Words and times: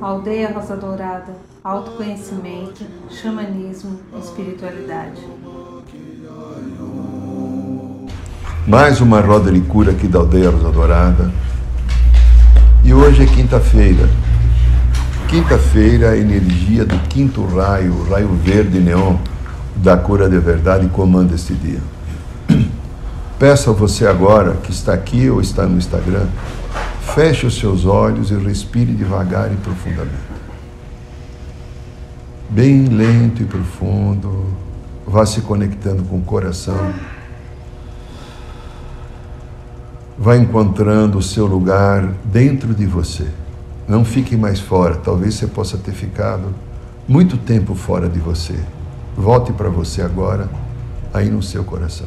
Aldeia 0.00 0.50
Rosa 0.54 0.74
Dourada, 0.74 1.36
autoconhecimento, 1.62 2.82
xamanismo, 3.10 4.00
espiritualidade. 4.18 5.20
Mais 8.66 9.02
uma 9.02 9.20
roda 9.20 9.52
de 9.52 9.60
cura 9.60 9.90
aqui 9.90 10.08
da 10.08 10.20
Aldeia 10.20 10.48
Rosa 10.48 10.70
Dourada. 10.70 11.30
E 12.82 12.94
hoje 12.94 13.24
é 13.24 13.26
quinta-feira. 13.26 14.08
Quinta-feira, 15.28 16.12
a 16.12 16.16
energia 16.16 16.86
do 16.86 16.98
quinto 17.08 17.44
raio, 17.44 17.92
o 17.92 18.08
raio 18.08 18.28
verde 18.42 18.78
neon 18.78 19.18
da 19.76 19.96
cura 19.98 20.26
de 20.26 20.38
verdade 20.38 20.88
comanda 20.88 21.34
este 21.34 21.52
dia. 21.52 21.80
Peço 23.38 23.70
a 23.70 23.72
você 23.72 24.06
agora 24.06 24.54
que 24.54 24.70
está 24.70 24.94
aqui 24.94 25.28
ou 25.28 25.40
está 25.40 25.66
no 25.66 25.76
Instagram, 25.76 26.26
feche 27.14 27.46
os 27.46 27.58
seus 27.58 27.84
olhos 27.84 28.30
e 28.30 28.34
respire 28.34 28.92
devagar 28.92 29.52
e 29.52 29.56
profundamente. 29.56 30.34
Bem 32.48 32.84
lento 32.86 33.42
e 33.42 33.44
profundo, 33.44 34.46
vá 35.04 35.26
se 35.26 35.40
conectando 35.40 36.04
com 36.04 36.18
o 36.18 36.22
coração. 36.22 36.94
Vá 40.16 40.36
encontrando 40.36 41.18
o 41.18 41.22
seu 41.22 41.44
lugar 41.44 42.06
dentro 42.24 42.72
de 42.72 42.86
você. 42.86 43.26
Não 43.88 44.04
fique 44.04 44.36
mais 44.36 44.60
fora. 44.60 44.94
Talvez 44.94 45.34
você 45.34 45.48
possa 45.48 45.76
ter 45.76 45.92
ficado 45.92 46.54
muito 47.08 47.36
tempo 47.36 47.74
fora 47.74 48.08
de 48.08 48.20
você. 48.20 48.54
Volte 49.16 49.52
para 49.52 49.68
você 49.68 50.02
agora, 50.02 50.48
aí 51.12 51.28
no 51.28 51.42
seu 51.42 51.64
coração. 51.64 52.06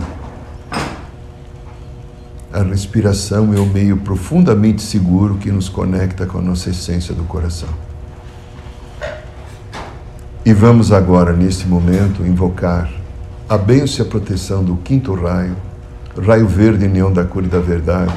A 2.57 2.63
respiração 2.63 3.53
é 3.53 3.59
o 3.59 3.67
meio 3.67 3.97
profundamente 3.97 4.82
seguro 4.82 5.35
que 5.35 5.51
nos 5.51 5.70
conecta 5.70 6.26
com 6.26 6.40
a 6.40 6.41
nossa 6.41 6.71
essência 6.71 7.13
do 7.13 7.23
coração. 7.23 7.70
E 10.43 10.51
vamos 10.54 10.91
agora, 10.91 11.34
neste 11.34 11.67
momento, 11.67 12.26
invocar 12.26 12.91
a 13.48 13.59
bênção 13.59 14.04
e 14.04 14.07
a 14.07 14.09
proteção 14.09 14.63
do 14.63 14.76
quinto 14.77 15.13
raio, 15.13 15.55
raio 16.20 16.48
verde 16.48 16.87
neon 16.87 17.12
da 17.12 17.23
cura 17.23 17.45
e 17.45 17.49
da 17.49 17.59
verdade, 17.59 18.15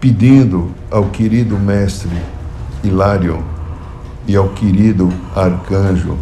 pedindo 0.00 0.72
ao 0.90 1.10
querido 1.10 1.56
mestre 1.56 2.10
Hilarion 2.82 3.42
e 4.26 4.34
ao 4.34 4.48
querido 4.48 5.08
arcanjo 5.36 6.18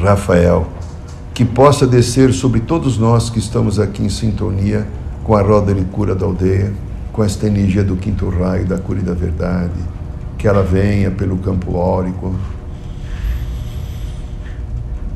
Rafael 0.00 0.68
que 1.34 1.44
possa 1.44 1.88
descer 1.88 2.32
sobre 2.32 2.60
todos 2.60 2.98
nós 2.98 3.28
que 3.28 3.40
estamos 3.40 3.80
aqui 3.80 4.04
em 4.04 4.08
sintonia 4.08 4.86
com 5.24 5.34
a 5.34 5.40
roda 5.40 5.74
de 5.74 5.84
cura 5.86 6.14
da 6.14 6.26
aldeia, 6.26 6.70
com 7.12 7.24
esta 7.24 7.46
energia 7.46 7.82
do 7.82 7.96
quinto 7.96 8.28
raio 8.28 8.66
da 8.66 8.76
cura 8.76 9.00
e 9.00 9.02
da 9.02 9.14
verdade, 9.14 9.72
que 10.36 10.46
ela 10.46 10.62
venha 10.62 11.10
pelo 11.10 11.38
campo 11.38 11.74
órico, 11.74 12.34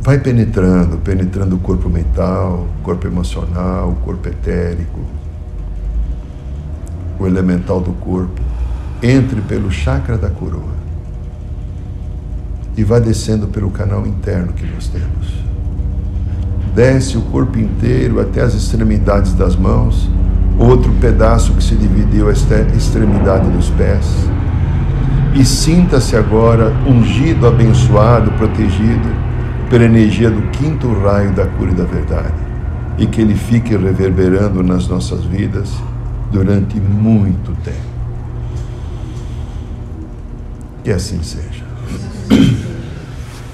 vai 0.01 0.19
penetrando, 0.19 0.97
penetrando 0.97 1.57
o 1.57 1.59
corpo 1.59 1.91
mental, 1.91 2.67
o 2.81 2.83
corpo 2.83 3.07
emocional, 3.07 3.91
o 3.91 3.97
corpo 3.97 4.27
etérico, 4.27 5.01
o 7.21 7.27
elemental 7.27 7.81
do 7.81 7.93
corpo, 7.93 8.41
entre 9.03 9.43
pelo 9.43 9.71
chakra 9.71 10.17
da 10.17 10.31
coroa 10.31 10.79
e 12.77 12.83
vai 12.83 13.01
descendo 13.01 13.49
pelo 13.49 13.71
canal 13.71 14.07
interno 14.07 14.53
que 14.53 14.65
nós 14.65 14.89
temos 14.89 15.48
desce 16.75 17.17
o 17.17 17.23
corpo 17.23 17.59
inteiro 17.59 18.21
até 18.21 18.43
as 18.43 18.55
extremidades 18.55 19.35
das 19.35 19.57
mãos, 19.57 20.09
outro 20.59 20.93
pedaço 21.01 21.53
que 21.55 21.63
se 21.63 21.75
dividiu 21.75 22.29
a 22.29 22.33
extremidade 22.33 23.49
dos 23.51 23.71
pés. 23.71 24.07
E 25.35 25.45
sinta-se 25.45 26.17
agora 26.17 26.73
ungido, 26.87 27.47
abençoado, 27.47 28.31
protegido 28.33 29.09
pela 29.71 29.85
energia 29.85 30.31
do 30.31 30.43
quinto 30.51 30.93
raio 31.01 31.33
da 31.33 31.47
cura 31.47 31.71
e 31.71 31.75
da 31.75 31.85
verdade. 31.85 32.35
E 32.97 33.07
que 33.07 33.21
ele 33.21 33.35
fique 33.35 33.77
reverberando 33.77 34.63
nas 34.63 34.89
nossas 34.89 35.25
vidas 35.25 35.71
durante 36.33 36.81
muito 36.81 37.53
tempo. 37.63 37.77
Que 40.83 40.91
assim 40.91 41.23
seja. 41.23 41.65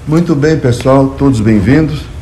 Muito 0.07 0.35
bem, 0.35 0.57
pessoal, 0.57 1.09
todos 1.17 1.39
bem-vindos. 1.39 2.14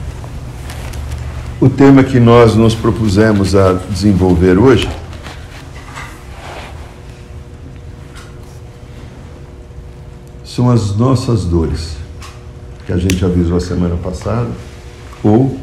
O 1.63 1.69
tema 1.69 2.03
que 2.03 2.19
nós 2.19 2.55
nos 2.55 2.75
propusemos 2.75 3.55
a 3.55 3.71
desenvolver 3.71 4.57
hoje 4.59 4.89
são 10.43 10.69
as 10.69 10.93
nossas 10.97 11.45
dores, 11.45 11.95
que 12.85 12.91
a 12.91 12.97
gente 12.97 13.23
avisou 13.23 13.55
a 13.55 13.61
semana 13.61 13.95
passada, 13.95 14.49
ou 15.23 15.57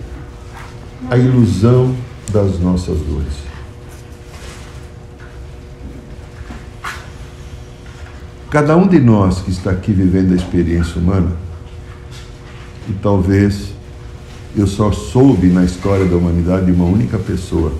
a 1.10 1.18
ilusão 1.18 1.94
das 2.32 2.58
nossas 2.58 2.98
dores. 3.00 3.34
Cada 8.48 8.74
um 8.74 8.88
de 8.88 9.00
nós 9.00 9.40
que 9.40 9.50
está 9.50 9.70
aqui 9.70 9.92
vivendo 9.92 10.32
a 10.32 10.36
experiência 10.36 10.98
humana, 10.98 11.32
e 12.88 12.94
talvez 12.94 13.78
eu 14.56 14.66
só 14.66 14.90
soube 14.90 15.46
na 15.48 15.64
história 15.64 16.04
da 16.06 16.16
humanidade 16.16 16.66
de 16.66 16.72
uma 16.72 16.84
única 16.84 17.18
pessoa, 17.18 17.72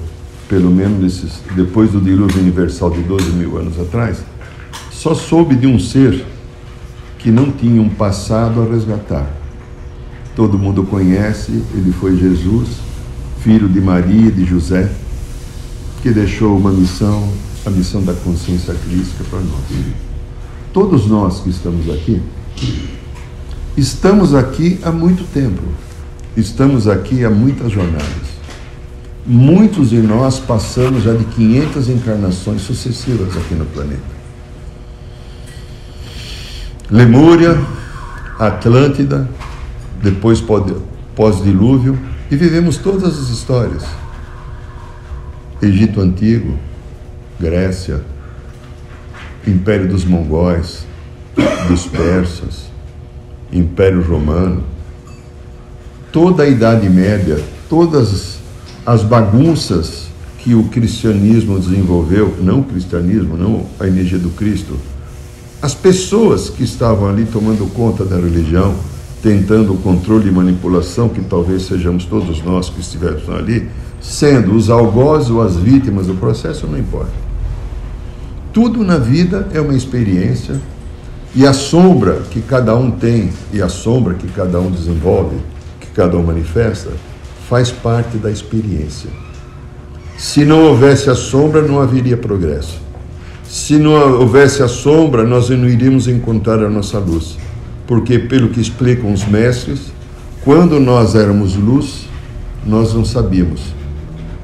pelo 0.49 0.71
menos 0.71 1.01
nesses, 1.01 1.41
depois 1.57 1.91
do 1.91 2.01
dilúvio 2.01 2.41
universal 2.41 2.91
de 2.91 3.03
12 3.03 3.31
mil 3.31 3.57
anos 3.59 3.79
atrás, 3.79 4.19
só 4.91 5.15
soube 5.15 5.57
de 5.57 5.67
um 5.67 5.79
ser 5.79 6.25
que 7.19 7.31
não 7.31 7.51
tinha 7.51 7.81
um 7.83 7.89
passado 7.89 8.63
a 8.63 8.65
resgatar. 8.65 9.27
Todo 10.37 10.59
mundo 10.59 10.85
conhece, 10.85 11.51
ele 11.75 11.93
foi 11.93 12.17
Jesus, 12.17 12.69
filho 13.41 13.69
de 13.69 13.81
Maria 13.81 14.29
e 14.29 14.31
de 14.31 14.45
José, 14.45 14.91
que 16.03 16.11
deixou 16.11 16.57
uma 16.57 16.71
missão, 16.71 17.29
a 17.67 17.71
missão 17.71 18.03
da 18.03 18.15
consciência 18.15 18.75
crítica 18.75 19.25
para 19.29 19.41
nós. 19.41 19.65
Todos 20.73 21.07
nós 21.09 21.41
que 21.41 21.51
estamos 21.51 21.91
aqui, 21.91 22.23
estamos 23.77 24.35
aqui 24.35 24.79
há 24.85 24.93
muito 24.93 25.25
tempo 25.33 25.63
Estamos 26.37 26.87
aqui 26.87 27.25
há 27.25 27.31
muitas 27.31 27.73
jornadas. 27.73 28.31
Muitos 29.27 29.91
de 29.91 29.99
nós 29.99 30.39
passamos 30.39 31.03
já 31.03 31.13
de 31.13 31.25
500 31.25 31.89
encarnações 31.89 32.63
sucessivas 32.63 33.37
aqui 33.37 33.55
no 33.55 33.67
planeta. 33.67 34.21
Lemúria, 36.91 37.57
Atlântida, 38.39 39.29
depois 40.03 40.43
pós-dilúvio, 41.15 41.99
e 42.31 42.37
vivemos 42.37 42.79
todas 42.79 43.19
as 43.19 43.29
histórias. 43.29 43.85
Egito 45.61 46.01
Antigo, 46.01 46.59
Grécia, 47.39 48.03
Império 49.47 49.89
dos 49.89 50.05
Mongóis, 50.05 50.87
dos 51.69 51.87
Persas, 51.87 52.71
Império 53.53 54.03
Romano, 54.03 54.65
toda 56.12 56.43
a 56.43 56.48
Idade 56.48 56.88
Média, 56.88 57.38
todas 57.69 58.38
as 58.84 59.03
bagunças 59.03 60.09
que 60.38 60.54
o 60.54 60.65
cristianismo 60.65 61.59
desenvolveu, 61.59 62.34
não 62.41 62.60
o 62.60 62.65
cristianismo, 62.65 63.37
não 63.37 63.66
a 63.78 63.87
energia 63.87 64.19
do 64.19 64.31
Cristo, 64.31 64.76
as 65.60 65.75
pessoas 65.75 66.48
que 66.48 66.65
estavam 66.65 67.09
ali 67.09 67.26
tomando 67.26 67.71
conta 67.75 68.04
da 68.04 68.16
religião, 68.16 68.75
tentando 69.22 69.75
o 69.75 69.78
controle 69.78 70.28
e 70.28 70.32
manipulação, 70.32 71.10
que 71.10 71.21
talvez 71.21 71.66
sejamos 71.66 72.06
todos 72.06 72.42
nós 72.42 72.71
que 72.71 72.81
estivemos 72.81 73.28
ali, 73.28 73.69
sendo 74.00 74.54
os 74.54 74.71
algozes 74.71 75.28
ou 75.28 75.42
as 75.42 75.56
vítimas 75.56 76.06
do 76.06 76.15
processo, 76.15 76.66
não 76.66 76.78
importa. 76.78 77.13
Tudo 78.53 78.83
na 78.83 78.97
vida 78.97 79.47
é 79.53 79.60
uma 79.60 79.74
experiência 79.74 80.59
e 81.34 81.47
a 81.47 81.53
sombra 81.53 82.22
que 82.30 82.41
cada 82.41 82.74
um 82.74 82.91
tem 82.91 83.30
e 83.53 83.60
a 83.60 83.68
sombra 83.68 84.15
que 84.15 84.27
cada 84.28 84.59
um 84.59 84.71
desenvolve 84.71 85.36
cada 85.95 86.16
um 86.16 86.22
manifesta, 86.22 86.91
faz 87.48 87.71
parte 87.71 88.16
da 88.16 88.31
experiência. 88.31 89.10
Se 90.16 90.45
não 90.45 90.65
houvesse 90.65 91.10
a 91.10 91.15
sombra, 91.15 91.63
não 91.63 91.81
haveria 91.81 92.16
progresso. 92.16 92.81
Se 93.45 93.78
não 93.78 93.92
houvesse 94.21 94.63
a 94.63 94.69
sombra, 94.69 95.25
nós 95.25 95.51
não 95.51 95.69
iríamos 95.69 96.07
encontrar 96.07 96.63
a 96.63 96.71
nossa 96.71 96.98
luz. 96.98 97.37
Porque, 97.87 98.19
pelo 98.19 98.51
que 98.51 98.60
explicam 98.60 99.13
os 99.13 99.25
mestres, 99.25 99.92
quando 100.45 100.78
nós 100.78 101.15
éramos 101.15 101.57
luz, 101.57 102.07
nós 102.65 102.95
não 102.95 103.04
sabíamos, 103.04 103.60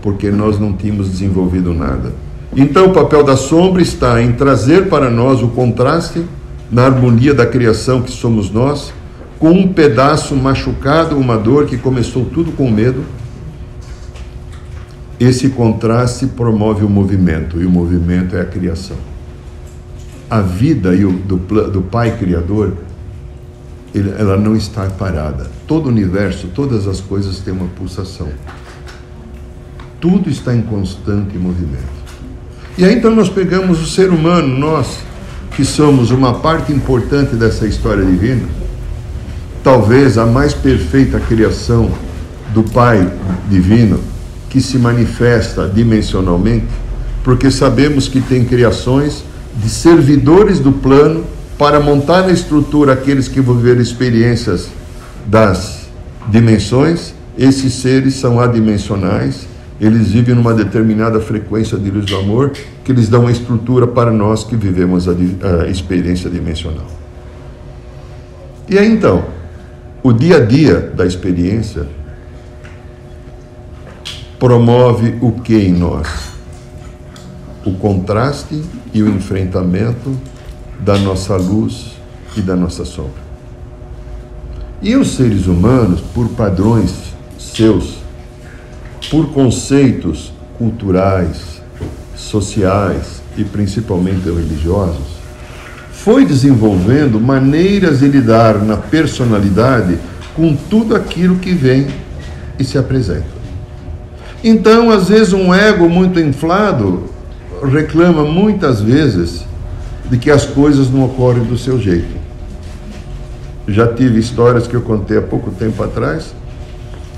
porque 0.03 0.31
nós 0.31 0.59
não 0.59 0.73
tínhamos 0.73 1.09
desenvolvido 1.09 1.73
nada. 1.73 2.13
Então, 2.57 2.87
o 2.87 2.93
papel 2.93 3.23
da 3.23 3.37
sombra 3.37 3.83
está 3.83 4.21
em 4.21 4.33
trazer 4.33 4.89
para 4.89 5.11
nós 5.11 5.43
o 5.43 5.49
contraste 5.49 6.25
na 6.71 6.87
harmonia 6.87 7.33
da 7.33 7.47
criação 7.47 8.03
que 8.03 8.11
somos 8.11 8.51
nós 8.51 8.93
com 9.39 9.51
um 9.51 9.73
pedaço 9.73 10.35
machucado, 10.35 11.17
uma 11.17 11.37
dor 11.37 11.67
que 11.67 11.77
começou 11.77 12.25
tudo 12.25 12.53
com 12.53 12.71
medo, 12.71 13.05
esse 15.19 15.49
contraste 15.51 16.27
promove 16.27 16.85
o 16.85 16.89
movimento, 16.89 17.61
e 17.61 17.67
o 17.67 17.71
movimento 17.71 18.37
é 18.37 18.41
a 18.41 18.45
criação. 18.45 18.97
A 20.29 20.41
vida 20.41 20.95
do, 20.97 21.37
do 21.71 21.83
Pai 21.83 22.19
Criador, 22.19 22.75
ela 24.19 24.37
não 24.37 24.55
está 24.55 24.87
parada. 24.91 25.47
Todo 25.67 25.87
o 25.87 25.89
universo, 25.89 26.49
todas 26.49 26.87
as 26.87 27.01
coisas 27.01 27.39
têm 27.39 27.55
uma 27.55 27.69
pulsação. 27.69 28.29
Tudo 30.01 30.29
está 30.29 30.55
em 30.55 30.63
constante 30.63 31.39
movimento. 31.39 31.97
E 32.77 32.85
aí 32.85 32.95
então 32.95 33.15
nós 33.15 33.31
pegamos 33.31 33.81
o 33.81 33.87
ser 33.87 34.11
humano, 34.11 34.59
nós, 34.59 34.99
que 35.53 35.65
somos 35.65 36.11
uma 36.11 36.41
parte 36.41 36.73
importante 36.73 37.37
dessa 37.37 37.67
história 37.67 38.05
divina, 38.05 38.47
talvez 39.67 40.17
a 40.17 40.25
mais 40.25 40.55
perfeita 40.55 41.19
criação 41.19 41.91
do 42.55 42.63
Pai 42.63 43.13
divino, 43.51 43.99
que 44.49 44.61
se 44.61 44.79
manifesta 44.79 45.69
dimensionalmente, 45.69 46.69
porque 47.25 47.51
sabemos 47.51 48.07
que 48.07 48.21
tem 48.21 48.45
criações 48.45 49.25
de 49.57 49.69
servidores 49.69 50.61
do 50.61 50.71
plano 50.71 51.25
para 51.59 51.81
montar 51.81 52.23
na 52.23 52.31
estrutura 52.31 52.93
aqueles 52.93 53.27
que 53.27 53.41
vão 53.41 53.57
viver 53.57 53.81
experiências 53.81 54.69
das 55.27 55.89
dimensões. 56.29 57.13
Esses 57.37 57.73
seres 57.73 58.15
são 58.15 58.39
adimensionais, 58.39 59.49
eles 59.81 60.13
vivem 60.13 60.37
numa 60.37 60.55
determinada 60.55 61.19
frequência 61.19 61.77
de 61.77 61.91
luz 61.91 62.07
do 62.07 62.17
amor, 62.17 62.53
que 62.85 62.93
eles 62.93 63.09
dão 63.09 63.23
uma 63.23 63.33
estrutura 63.33 63.85
para 63.85 64.13
nós 64.13 64.45
que 64.45 64.55
vivemos 64.55 65.09
a, 65.09 65.13
a 65.65 65.67
experiência 65.67 66.31
dimensional. 66.31 66.87
E 68.69 68.79
aí 68.79 68.89
então, 68.89 69.36
o 70.07 70.13
dia 70.13 70.37
a 70.37 70.41
dia 70.47 70.79
da 70.81 71.05
experiência 71.05 71.85
promove 74.39 75.19
o 75.21 75.33
que 75.33 75.57
em 75.57 75.73
nós? 75.73 76.07
O 77.65 77.73
contraste 77.73 78.63
e 78.95 79.03
o 79.03 79.09
enfrentamento 79.09 80.17
da 80.79 80.97
nossa 80.97 81.35
luz 81.35 81.97
e 82.37 82.41
da 82.41 82.55
nossa 82.55 82.85
sombra. 82.85 83.21
E 84.81 84.95
os 84.95 85.17
seres 85.17 85.49
humanos, 85.49 86.01
por 86.15 86.29
padrões 86.29 86.93
seus, 87.37 87.97
por 89.11 89.33
conceitos 89.33 90.33
culturais, 90.57 91.61
sociais 92.15 93.21
e 93.37 93.43
principalmente 93.43 94.27
religiosos, 94.27 95.16
foi 96.07 96.25
desenvolvendo 96.25 97.21
maneiras 97.21 97.99
de 97.99 98.07
lidar 98.07 98.63
na 98.63 98.77
personalidade 98.77 99.99
com 100.37 100.55
tudo 100.55 100.95
aquilo 100.95 101.35
que 101.35 101.51
vem 101.51 101.89
e 102.61 102.63
se 102.63 102.79
apresenta. 102.79 103.27
Então, 104.45 104.89
às 104.93 105.09
vezes, 105.09 105.33
um 105.33 105.53
ego 105.53 105.89
muito 105.89 106.21
inflado 106.21 107.11
reclama 107.73 108.23
muitas 108.23 108.81
vezes 108.81 109.45
de 110.09 110.17
que 110.17 110.31
as 110.31 110.47
coisas 110.47 110.89
não 110.89 111.07
ocorrem 111.07 111.43
do 111.43 111.59
seu 111.59 111.77
jeito. 111.77 112.15
Já 113.67 113.93
tive 113.93 114.21
histórias 114.21 114.69
que 114.69 114.77
eu 114.77 114.83
contei 114.83 115.19
há 115.19 115.23
pouco 115.23 115.51
tempo 115.51 115.83
atrás, 115.83 116.33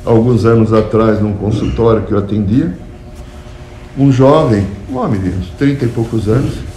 alguns 0.03 0.47
anos 0.47 0.73
atrás, 0.73 1.21
num 1.21 1.35
consultório 1.35 2.05
que 2.05 2.13
eu 2.13 2.19
atendia, 2.19 2.73
um 3.99 4.11
jovem, 4.11 4.67
um 4.91 4.97
homem 4.97 5.21
de 5.21 5.29
uns 5.29 5.51
30 5.59 5.85
e 5.85 5.89
poucos 5.89 6.27
anos, 6.27 6.68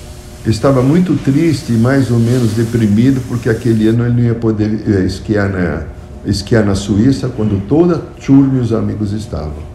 estava 0.45 0.81
muito 0.81 1.15
triste 1.23 1.73
e 1.73 1.77
mais 1.77 2.09
ou 2.09 2.19
menos 2.19 2.53
deprimido 2.53 3.21
porque 3.27 3.49
aquele 3.49 3.88
ano 3.88 4.05
ele 4.05 4.13
não 4.13 4.23
ia 4.23 4.35
poder 4.35 4.81
eh, 4.88 5.05
esquiar 5.05 5.49
na, 5.49 5.83
esquiar 6.25 6.65
na 6.65 6.73
Suíça 6.73 7.29
quando 7.29 7.61
toda 7.67 7.95
a 7.95 7.99
turma 7.99 8.57
e 8.57 8.59
os 8.59 8.73
amigos 8.73 9.11
estavam. 9.11 9.71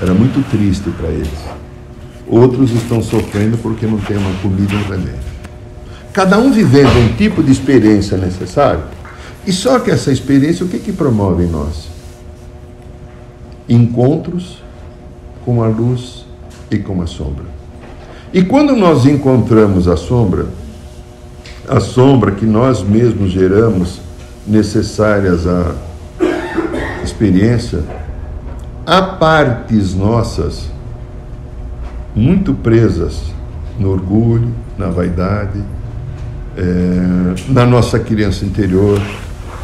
Era 0.00 0.12
muito 0.12 0.42
triste 0.50 0.90
para 0.90 1.08
eles. 1.08 1.28
Outros 2.26 2.70
estão 2.70 3.02
sofrendo 3.02 3.58
porque 3.58 3.86
não 3.86 3.98
tem 3.98 4.16
uma 4.16 4.32
comida 4.40 4.72
e 4.72 4.76
um 4.76 4.82
remédio. 4.82 5.30
Cada 6.12 6.38
um 6.38 6.52
vivendo 6.52 6.96
um 6.98 7.16
tipo 7.16 7.42
de 7.42 7.52
experiência 7.52 8.16
necessário. 8.16 8.82
E 9.46 9.52
só 9.52 9.78
que 9.78 9.90
essa 9.90 10.12
experiência, 10.12 10.66
o 10.66 10.68
que, 10.68 10.78
que 10.78 10.92
promove 10.92 11.44
em 11.44 11.48
nós? 11.48 11.88
Encontros 13.68 14.62
com 15.44 15.62
a 15.62 15.68
luz 15.68 16.26
e 16.70 16.78
com 16.78 17.00
a 17.00 17.06
sombra. 17.06 17.59
E 18.32 18.42
quando 18.42 18.76
nós 18.76 19.06
encontramos 19.06 19.88
a 19.88 19.96
sombra, 19.96 20.46
a 21.68 21.80
sombra 21.80 22.32
que 22.32 22.46
nós 22.46 22.82
mesmos 22.82 23.32
geramos, 23.32 24.00
necessárias 24.46 25.46
à 25.46 25.74
experiência, 27.02 27.82
há 28.86 29.02
partes 29.02 29.94
nossas 29.94 30.70
muito 32.14 32.54
presas 32.54 33.20
no 33.78 33.90
orgulho, 33.90 34.52
na 34.78 34.88
vaidade, 34.88 35.62
é, 36.56 37.34
na 37.48 37.66
nossa 37.66 37.98
criança 37.98 38.44
interior, 38.44 39.00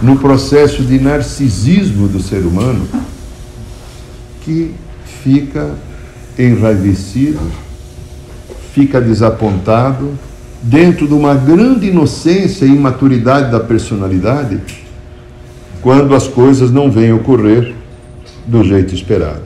no 0.02 0.16
processo 0.18 0.82
de 0.82 0.98
narcisismo 0.98 2.08
do 2.08 2.20
ser 2.20 2.40
humano, 2.40 2.86
que 4.42 4.74
fica 5.22 5.74
enraivecido, 6.38 7.40
fica 8.76 9.00
desapontado, 9.00 10.10
dentro 10.60 11.08
de 11.08 11.14
uma 11.14 11.34
grande 11.34 11.86
inocência 11.86 12.66
e 12.66 12.68
imaturidade 12.68 13.50
da 13.50 13.58
personalidade, 13.58 14.60
quando 15.80 16.14
as 16.14 16.28
coisas 16.28 16.70
não 16.70 16.90
vêm 16.90 17.10
ocorrer 17.10 17.74
do 18.46 18.62
jeito 18.62 18.94
esperado. 18.94 19.44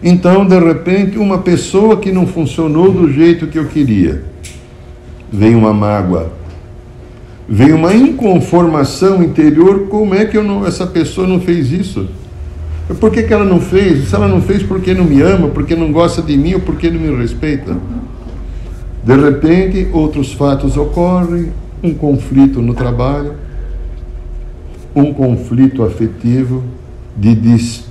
Então, 0.00 0.46
de 0.46 0.56
repente, 0.56 1.18
uma 1.18 1.38
pessoa 1.38 1.96
que 1.96 2.12
não 2.12 2.28
funcionou 2.28 2.92
do 2.92 3.12
jeito 3.12 3.48
que 3.48 3.58
eu 3.58 3.64
queria, 3.64 4.22
vem 5.32 5.56
uma 5.56 5.74
mágoa, 5.74 6.32
vem 7.48 7.72
uma 7.72 7.92
inconformação 7.92 9.20
interior, 9.20 9.88
como 9.88 10.14
é 10.14 10.24
que 10.24 10.40
não, 10.40 10.64
essa 10.64 10.86
pessoa 10.86 11.26
não 11.26 11.40
fez 11.40 11.72
isso? 11.72 12.06
Por 13.00 13.10
que, 13.10 13.22
que 13.22 13.32
ela 13.32 13.44
não 13.44 13.60
fez? 13.60 14.08
Se 14.08 14.14
ela 14.14 14.28
não 14.28 14.42
fez 14.42 14.62
porque 14.62 14.92
não 14.92 15.04
me 15.04 15.22
ama, 15.22 15.48
porque 15.48 15.74
não 15.74 15.90
gosta 15.90 16.20
de 16.20 16.36
mim 16.36 16.54
ou 16.54 16.60
porque 16.60 16.90
não 16.90 17.00
me 17.00 17.16
respeita? 17.16 17.76
De 19.02 19.16
repente, 19.16 19.88
outros 19.92 20.32
fatos 20.32 20.76
ocorrem, 20.76 21.50
um 21.82 21.94
conflito 21.94 22.60
no 22.60 22.74
trabalho, 22.74 23.34
um 24.94 25.12
conflito 25.12 25.82
afetivo, 25.82 26.62
de, 27.16 27.34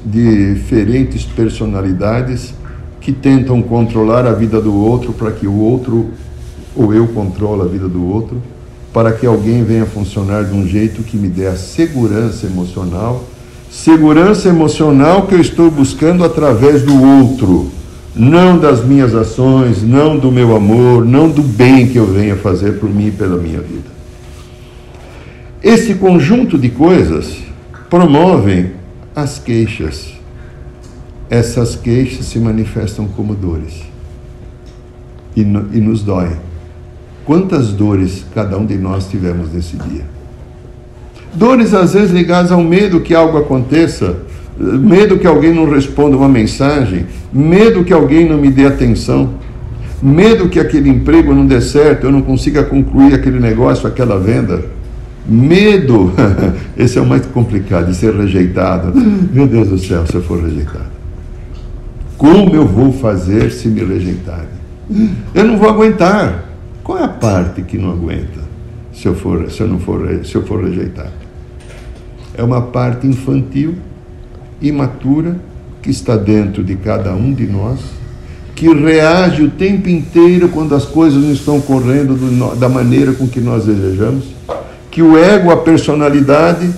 diferentes 0.06 1.24
personalidades 1.24 2.54
que 3.00 3.12
tentam 3.12 3.62
controlar 3.62 4.26
a 4.26 4.34
vida 4.34 4.62
do 4.62 4.74
outro 4.74 5.14
para 5.14 5.32
que 5.32 5.48
o 5.48 5.58
outro 5.58 6.10
ou 6.76 6.94
eu 6.94 7.08
controle 7.08 7.62
a 7.62 7.66
vida 7.66 7.88
do 7.88 8.06
outro, 8.06 8.42
para 8.92 9.12
que 9.12 9.26
alguém 9.26 9.64
venha 9.64 9.86
funcionar 9.86 10.44
de 10.44 10.54
um 10.54 10.68
jeito 10.68 11.04
que 11.04 11.18
me 11.18 11.28
dê 11.28 11.48
a 11.48 11.56
segurança 11.56 12.48
emocional, 12.48 13.24
segurança 13.74 14.50
emocional 14.50 15.26
que 15.26 15.34
eu 15.34 15.42
estou 15.42 15.72
buscando 15.72 16.24
através 16.24 16.84
do 16.84 16.94
outro, 17.04 17.72
não 18.16 18.60
das 18.60 18.86
minhas 18.86 19.16
ações, 19.16 19.82
não 19.82 20.18
do 20.18 20.32
meu 20.32 20.56
amor, 20.56 21.04
não 21.04 21.28
do 21.28 21.42
bem 21.42 21.88
que 21.88 21.98
eu 21.98 22.06
venha 22.06 22.36
fazer 22.36 22.74
por 22.74 22.88
mim 22.88 23.08
e 23.08 23.12
pela 23.12 23.36
minha 23.36 23.60
vida. 23.60 23.92
Esse 25.62 25.96
conjunto 25.96 26.56
de 26.56 26.70
coisas 26.70 27.40
promovem 27.90 28.74
as 29.16 29.40
queixas. 29.40 30.14
Essas 31.28 31.76
queixas 31.76 32.28
se 32.28 32.38
manifestam 32.38 33.08
como 33.08 33.34
dores 33.34 33.82
e, 35.36 35.44
no, 35.44 35.76
e 35.76 35.82
nos 35.82 36.04
doem. 36.04 36.38
Quantas 37.26 37.70
dores 37.70 38.24
cada 38.36 38.56
um 38.56 38.68
de 38.68 38.78
nós 38.78 39.10
tivemos 39.10 39.52
nesse 39.52 39.78
dia? 39.78 40.06
Dores 41.34 41.74
às 41.74 41.94
vezes 41.94 42.12
ligadas 42.12 42.52
ao 42.52 42.62
medo 42.62 43.02
que 43.02 43.16
algo 43.16 43.38
aconteça, 43.38 44.18
medo 44.58 45.18
que 45.18 45.26
alguém 45.26 45.54
não 45.54 45.70
responda 45.70 46.16
uma 46.16 46.30
mensagem, 46.30 47.06
medo 47.32 47.84
que 47.84 47.94
alguém 47.94 48.30
não 48.30 48.38
me 48.38 48.50
dê 48.50 48.66
atenção, 48.66 49.36
medo 50.02 50.50
que 50.50 50.60
aquele 50.60 50.90
emprego 50.90 51.34
não 51.34 51.46
dê 51.46 51.60
certo, 51.60 52.06
eu 52.06 52.12
não 52.12 52.22
consiga 52.22 52.64
concluir 52.64 53.14
aquele 53.14 53.40
negócio, 53.40 53.88
aquela 53.88 54.20
venda 54.20 54.64
Medo, 55.26 56.12
esse 56.76 56.98
é 56.98 57.02
o 57.02 57.06
mais 57.06 57.26
complicado, 57.28 57.88
de 57.88 57.96
ser 57.96 58.14
rejeitado. 58.14 58.94
Meu 59.32 59.48
Deus 59.48 59.70
do 59.70 59.78
céu, 59.78 60.06
se 60.06 60.16
eu 60.16 60.22
for 60.22 60.44
rejeitado. 60.44 60.92
Como 62.18 62.54
eu 62.54 62.68
vou 62.68 62.92
fazer 62.92 63.52
se 63.52 63.68
me 63.68 63.84
rejeitarem? 63.84 64.64
Eu 65.34 65.46
não 65.46 65.58
vou 65.58 65.70
aguentar. 65.70 66.46
Qual 66.84 66.98
é 66.98 67.04
a 67.04 67.08
parte 67.08 67.62
que 67.62 67.78
não 67.78 67.92
aguenta 67.92 68.42
se 68.94 69.08
eu 69.08 69.16
for, 69.16 69.50
se 69.50 69.62
eu 69.62 69.68
não 69.68 69.80
for, 69.80 70.26
se 70.26 70.36
eu 70.36 70.44
for 70.44 70.64
rejeitado? 70.64 71.23
É 72.36 72.44
uma 72.44 72.62
parte 72.62 73.08
infantil, 73.08 73.76
imatura, 74.62 75.36
que 75.82 75.90
está 75.90 76.16
dentro 76.16 76.64
de 76.64 76.76
cada 76.76 77.14
um 77.14 77.34
de 77.34 77.46
nós, 77.46 77.80
que 78.56 78.74
reage 78.74 79.44
o 79.44 79.50
tempo 79.50 79.90
inteiro 79.90 80.50
quando 80.50 80.74
as 80.76 80.86
coisas 80.86 81.22
não 81.22 81.32
estão 81.32 81.60
correndo 81.60 82.16
do, 82.16 82.56
da 82.56 82.70
maneira 82.70 83.14
com 83.14 83.28
que 83.28 83.42
nós 83.42 83.66
desejamos 83.66 84.34
que 84.94 85.02
o 85.02 85.18
ego, 85.18 85.50
a 85.50 85.58
personalidade, 85.58 86.70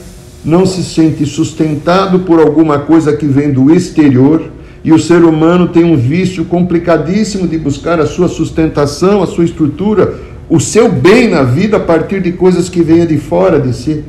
não 0.43 0.65
se 0.65 0.81
sente 0.85 1.25
sustentado 1.25 2.19
por 2.19 2.39
alguma 2.39 2.79
coisa 2.79 3.11
que 3.11 3.25
vem 3.25 3.51
do 3.51 3.69
exterior, 3.73 4.51
E 4.85 4.93
o 4.93 4.99
ser 4.99 5.23
humano 5.23 5.69
tem 5.69 5.83
um 5.83 5.97
vício 5.97 6.45
complicadíssimo 6.45 7.47
de 7.47 7.57
buscar 7.57 7.99
a 7.99 8.05
sua 8.05 8.27
sustentação, 8.27 9.23
a 9.23 9.25
sua 9.25 9.43
estrutura, 9.43 10.13
o 10.47 10.59
seu 10.59 10.91
bem 10.91 11.27
na 11.27 11.41
vida 11.41 11.77
a 11.77 11.79
partir 11.79 12.21
de 12.21 12.31
coisas 12.33 12.69
que 12.69 12.83
venham 12.83 13.07
de 13.07 13.17
fora 13.17 13.59
de 13.59 13.73
si. 13.75 14.03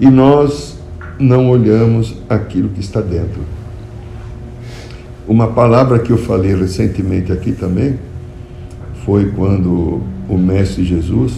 E 0.00 0.06
nós 0.10 0.78
não 1.18 1.48
olhamos 1.48 2.16
aquilo 2.28 2.68
que 2.68 2.80
está 2.80 3.00
dentro. 3.00 3.40
Uma 5.26 5.48
palavra 5.48 5.98
que 5.98 6.10
eu 6.10 6.18
falei 6.18 6.54
recentemente 6.54 7.32
aqui 7.32 7.52
também 7.52 7.98
foi 9.04 9.30
quando 9.30 10.02
o 10.28 10.36
Mestre 10.36 10.84
Jesus 10.84 11.34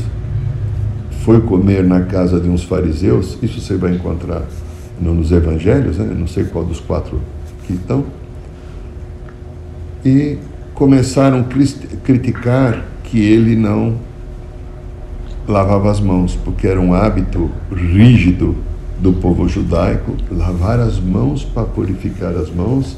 foi 1.26 1.40
comer 1.40 1.82
na 1.82 2.02
casa 2.02 2.38
de 2.40 2.48
uns 2.48 2.62
fariseus, 2.62 3.36
isso 3.42 3.60
você 3.60 3.76
vai 3.76 3.92
encontrar 3.92 4.42
nos 5.00 5.32
evangelhos, 5.32 5.98
né? 5.98 6.14
não 6.16 6.26
sei 6.26 6.44
qual 6.44 6.64
dos 6.64 6.78
quatro 6.78 7.20
que 7.66 7.72
estão, 7.72 8.04
e 10.04 10.38
começaram 10.72 11.40
a 11.40 11.98
criticar 12.04 12.84
que 13.02 13.18
ele 13.18 13.56
não 13.56 13.96
lavava 15.48 15.90
as 15.90 16.00
mãos, 16.00 16.38
porque 16.44 16.66
era 16.66 16.80
um 16.80 16.92
hábito 16.94 17.50
rígido 17.72 18.56
do 18.98 19.12
povo 19.12 19.48
judaico 19.48 20.16
lavar 20.30 20.80
as 20.80 20.98
mãos 20.98 21.44
para 21.44 21.64
purificar 21.64 22.34
as 22.36 22.50
mãos, 22.50 22.96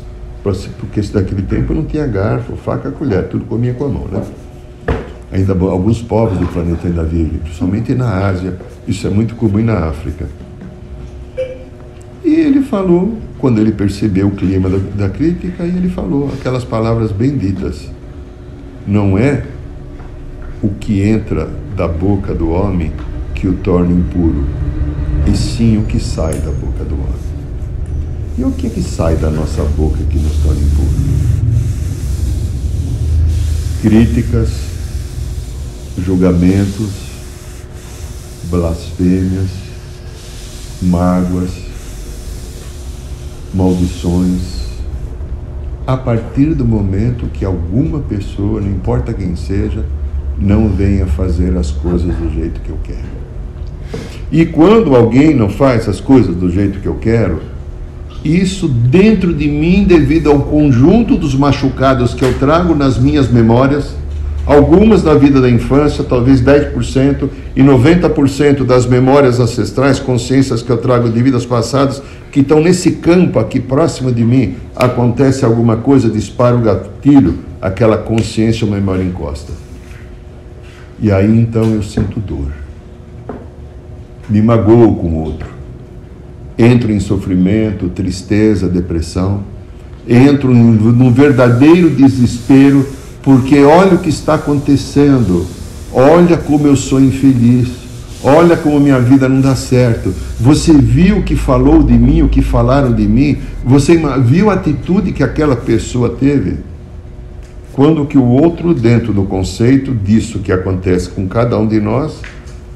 porque 0.79 1.01
daquele 1.01 1.43
tempo 1.43 1.75
não 1.75 1.85
tinha 1.85 2.07
garfo, 2.07 2.57
faca, 2.57 2.91
colher, 2.91 3.29
tudo 3.29 3.45
comia 3.45 3.75
com 3.75 3.85
a 3.85 3.89
mão, 3.89 4.05
né? 4.11 4.23
Ainda 5.31 5.53
alguns 5.53 6.01
povos 6.01 6.39
do 6.39 6.47
planeta 6.47 6.87
ainda 6.89 7.05
vivem, 7.05 7.39
principalmente 7.41 7.95
na 7.95 8.27
Ásia, 8.27 8.57
isso 8.87 9.07
é 9.07 9.11
muito 9.11 9.35
comum 9.35 9.63
na 9.63 9.89
África. 9.89 10.27
E 12.25 12.35
ele 12.35 12.63
falou, 12.63 13.19
quando 13.39 13.61
ele 13.61 13.73
percebeu 13.73 14.29
o 14.29 14.31
clima 14.31 14.71
da, 14.71 14.79
da 15.07 15.09
crítica, 15.11 15.65
e 15.65 15.77
ele 15.77 15.91
falou 15.91 16.31
aquelas 16.33 16.65
palavras 16.65 17.13
benditas. 17.13 17.91
Não 18.87 19.19
é 19.19 19.45
o 20.63 20.69
que 20.71 21.03
entra 21.03 21.49
da 21.77 21.87
boca 21.87 22.35
do 22.35 22.51
homem 22.51 22.93
que 23.35 23.47
o 23.47 23.55
torna 23.55 23.93
impuro, 23.93 24.45
e 25.27 25.37
sim 25.37 25.79
o 25.79 25.85
que 25.85 26.01
sai 26.01 26.35
da 26.35 26.51
boca 26.51 26.85
do 26.85 26.95
homem. 26.95 27.29
E 28.37 28.45
o 28.45 28.51
que, 28.51 28.69
que 28.69 28.83
sai 28.83 29.17
da 29.17 29.31
nossa 29.31 29.63
boca 29.63 29.99
que 30.11 30.19
nos 30.19 30.37
torna 30.39 30.61
impuros? 30.61 30.95
Críticas, 33.83 34.51
julgamentos, 36.05 36.91
blasfêmias, 38.51 39.51
mágoas, 40.83 41.51
maldições, 43.55 44.59
a 45.87 45.97
partir 45.97 46.55
do 46.55 46.65
momento 46.65 47.27
que 47.33 47.45
alguma 47.45 48.01
pessoa, 48.01 48.61
não 48.61 48.69
importa 48.69 49.13
quem 49.13 49.35
seja, 49.37 49.85
não 50.41 50.69
venha 50.69 51.07
fazer 51.07 51.57
as 51.57 51.71
coisas 51.71 52.15
do 52.15 52.33
jeito 52.33 52.61
que 52.61 52.71
eu 52.71 52.79
quero. 52.83 53.19
E 54.31 54.45
quando 54.45 54.95
alguém 54.95 55.35
não 55.35 55.49
faz 55.49 55.89
as 55.89 56.01
coisas 56.01 56.35
do 56.37 56.51
jeito 56.51 56.81
que 56.81 56.87
eu 56.87 56.97
quero, 56.97 57.41
isso 58.25 58.69
dentro 58.69 59.33
de 59.33 59.49
mim, 59.49 59.85
devido 59.85 60.31
ao 60.31 60.41
conjunto 60.41 61.17
dos 61.17 61.35
machucados 61.35 62.15
que 62.15 62.25
eu 62.25 62.35
trago 62.35 62.75
nas 62.75 62.99
minhas 62.99 63.31
memórias, 63.31 63.95
algumas 64.45 65.03
da 65.03 65.15
vida 65.15 65.41
da 65.41 65.49
infância, 65.49 66.05
talvez 66.05 66.43
10%, 66.43 67.29
e 67.55 67.63
90% 67.63 68.65
das 68.65 68.87
memórias 68.87 69.41
ancestrais, 69.41 69.99
consciências 69.99 70.63
que 70.63 70.71
eu 70.71 70.79
trago 70.79 71.09
de 71.09 71.23
vidas 71.23 71.47
passadas, 71.47 72.03
que 72.31 72.41
estão 72.41 72.61
nesse 72.61 72.93
campo 72.93 73.39
aqui 73.39 73.61
próximo 73.61 74.13
de 74.13 74.25
mim, 74.25 74.57
acontece 74.77 75.45
alguma 75.45 75.77
coisa, 75.77 76.11
dispara 76.11 76.57
o 76.57 76.61
gatilho, 76.61 77.39
aquela 77.61 77.97
consciência 77.97 78.67
ou 78.67 78.71
memória 78.71 79.03
encosta. 79.03 79.68
E 81.01 81.13
aí 81.13 81.41
então 81.41 81.65
eu 81.75 81.83
sinto 81.83 82.19
dor. 82.19 82.51
Me 84.29 84.43
magoo 84.43 84.97
com 84.97 85.09
o 85.09 85.23
outro. 85.23 85.49
Entro 86.59 86.93
em 86.93 86.99
sofrimento, 86.99 87.89
tristeza, 87.89 88.69
depressão. 88.69 89.43
Entro 90.09 90.53
num 90.53 91.13
verdadeiro 91.13 91.91
desespero, 91.91 92.87
porque 93.23 93.63
olha 93.63 93.95
o 93.95 93.99
que 93.99 94.09
está 94.09 94.35
acontecendo. 94.35 95.47
Olha 95.93 96.37
como 96.37 96.67
eu 96.67 96.75
sou 96.75 97.01
infeliz. 97.01 97.69
Olha 98.23 98.57
como 98.57 98.81
minha 98.81 98.99
vida 98.99 99.29
não 99.29 99.41
dá 99.41 99.55
certo. 99.55 100.13
Você 100.41 100.73
viu 100.73 101.19
o 101.19 101.23
que 101.23 101.37
falou 101.37 101.83
de 101.83 101.93
mim, 101.93 102.23
o 102.23 102.29
que 102.29 102.43
falaram 102.43 102.93
de 102.93 103.07
mim? 103.07 103.39
Você 103.65 104.01
viu 104.25 104.51
a 104.51 104.55
atitude 104.55 105.13
que 105.13 105.23
aquela 105.23 105.55
pessoa 105.55 106.11
teve? 106.11 106.57
Quando 107.79 108.07
que 108.07 108.19
o 108.19 108.25
outro, 108.25 108.75
dentro 108.75 109.13
do 109.13 109.23
conceito 109.23 109.95
disso 109.95 110.41
que 110.41 110.51
acontece 110.51 111.11
com 111.11 111.29
cada 111.29 111.57
um 111.57 111.65
de 111.65 111.79
nós, 111.79 112.21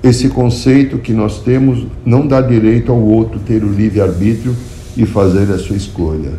esse 0.00 0.28
conceito 0.28 0.97
que 0.97 1.12
nós 1.12 1.40
temos 1.42 1.85
não 2.06 2.25
dá 2.25 2.40
direito 2.40 2.92
ao 2.92 3.00
outro 3.00 3.40
ter 3.40 3.64
o 3.64 3.68
livre-arbítrio 3.68 4.54
e 4.97 5.04
fazer 5.04 5.52
a 5.52 5.59
sua 5.59 5.75
escolha. 5.75 6.35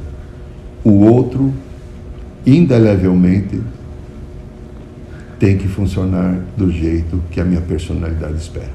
O 0.82 0.91
outro, 0.91 1.51
indelevelmente, 2.46 3.60
tem 5.38 5.58
que 5.58 5.67
funcionar 5.67 6.38
do 6.55 6.72
jeito 6.72 7.22
que 7.32 7.41
a 7.41 7.43
minha 7.43 7.60
personalidade 7.60 8.36
espera. 8.36 8.72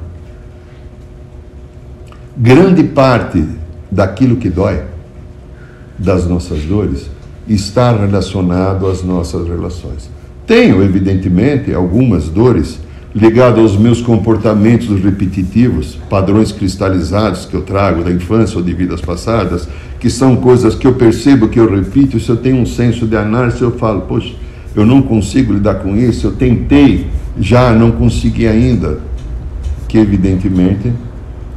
Grande 2.36 2.84
parte 2.84 3.42
daquilo 3.90 4.36
que 4.36 4.50
dói, 4.50 4.82
das 5.98 6.26
nossas 6.26 6.62
dores, 6.64 7.08
está 7.48 7.92
relacionado 7.92 8.86
às 8.86 9.02
nossas 9.02 9.48
relações. 9.48 10.10
Tenho, 10.46 10.82
evidentemente, 10.82 11.72
algumas 11.72 12.28
dores 12.28 12.78
ligadas 13.14 13.58
aos 13.58 13.76
meus 13.76 14.00
comportamentos 14.00 14.88
repetitivos, 15.02 15.98
padrões 16.08 16.52
cristalizados 16.52 17.46
que 17.46 17.54
eu 17.54 17.62
trago 17.62 18.04
da 18.04 18.10
infância 18.10 18.58
ou 18.58 18.62
de 18.62 18.72
vidas 18.72 19.00
passadas, 19.00 19.68
que 19.98 20.10
são 20.10 20.36
coisas 20.36 20.74
que 20.74 20.86
eu 20.86 20.94
percebo 20.94 21.48
que 21.48 21.58
eu 21.58 21.68
repito, 21.68 22.20
se 22.20 22.28
eu 22.28 22.36
tenho 22.36 22.56
um 22.56 22.66
senso 22.66 23.06
de 23.06 23.16
análise, 23.16 23.60
eu 23.62 23.72
falo, 23.72 24.02
poxa, 24.02 24.34
eu 24.74 24.86
não 24.86 25.02
consigo 25.02 25.52
lidar 25.52 25.76
com 25.76 25.96
isso, 25.96 26.26
eu 26.26 26.32
tentei, 26.32 27.06
já 27.40 27.72
não 27.72 27.90
consegui 27.90 28.46
ainda. 28.46 29.00
Que 29.88 29.98
evidentemente, 29.98 30.92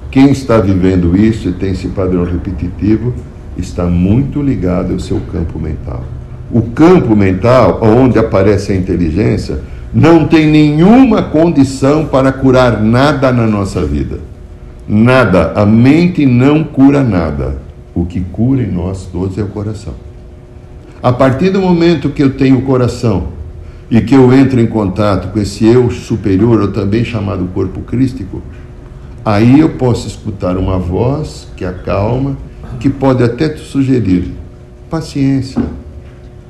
quem 0.10 0.32
está 0.32 0.58
vivendo 0.58 1.16
isso 1.16 1.50
e 1.50 1.54
tem 1.54 1.72
esse 1.72 1.90
padrão 1.90 2.24
repetitivo, 2.24 3.14
está 3.58 3.86
muito 3.86 4.42
ligado 4.42 4.94
ao 4.94 5.00
seu 5.00 5.20
campo 5.32 5.60
mental. 5.60 6.04
O 6.52 6.62
campo 6.62 7.16
mental, 7.16 7.80
onde 7.82 8.20
aparece 8.20 8.72
a 8.72 8.76
inteligência, 8.76 9.60
não 9.94 10.28
tem 10.28 10.48
nenhuma 10.48 11.22
condição 11.22 12.06
para 12.06 12.32
curar 12.32 12.82
nada 12.82 13.32
na 13.32 13.46
nossa 13.46 13.86
vida. 13.86 14.20
Nada. 14.88 15.54
A 15.56 15.66
mente 15.66 16.26
não 16.26 16.64
cura 16.64 17.04
nada. 17.04 17.58
O 17.94 18.06
que 18.06 18.22
cura 18.22 18.62
em 18.62 18.72
nós 18.72 19.06
todos 19.12 19.38
é 19.38 19.44
o 19.44 19.48
coração. 19.48 19.94
A 21.04 21.12
partir 21.12 21.50
do 21.50 21.60
momento 21.60 22.10
que 22.10 22.22
eu 22.22 22.32
tenho 22.32 22.60
o 22.60 22.62
coração 22.62 23.28
e 23.90 24.00
que 24.02 24.16
eu 24.16 24.32
entro 24.34 24.60
em 24.60 24.68
contato 24.68 25.32
com 25.34 25.40
esse 25.40 25.66
eu 25.66 25.90
superior, 25.90 26.62
ou 26.62 26.68
também 26.72 27.04
chamado 27.04 27.50
corpo 27.54 27.82
crístico, 27.82 28.42
aí 29.26 29.60
eu 29.60 29.70
posso 29.70 30.08
escutar 30.08 30.58
uma 30.58 30.78
voz 30.78 31.48
que 31.58 31.66
acalma 31.66 32.38
que 32.80 32.90
pode 32.90 33.24
até 33.24 33.50
te 33.50 33.62
sugerir 33.62 34.32
paciência, 34.90 35.64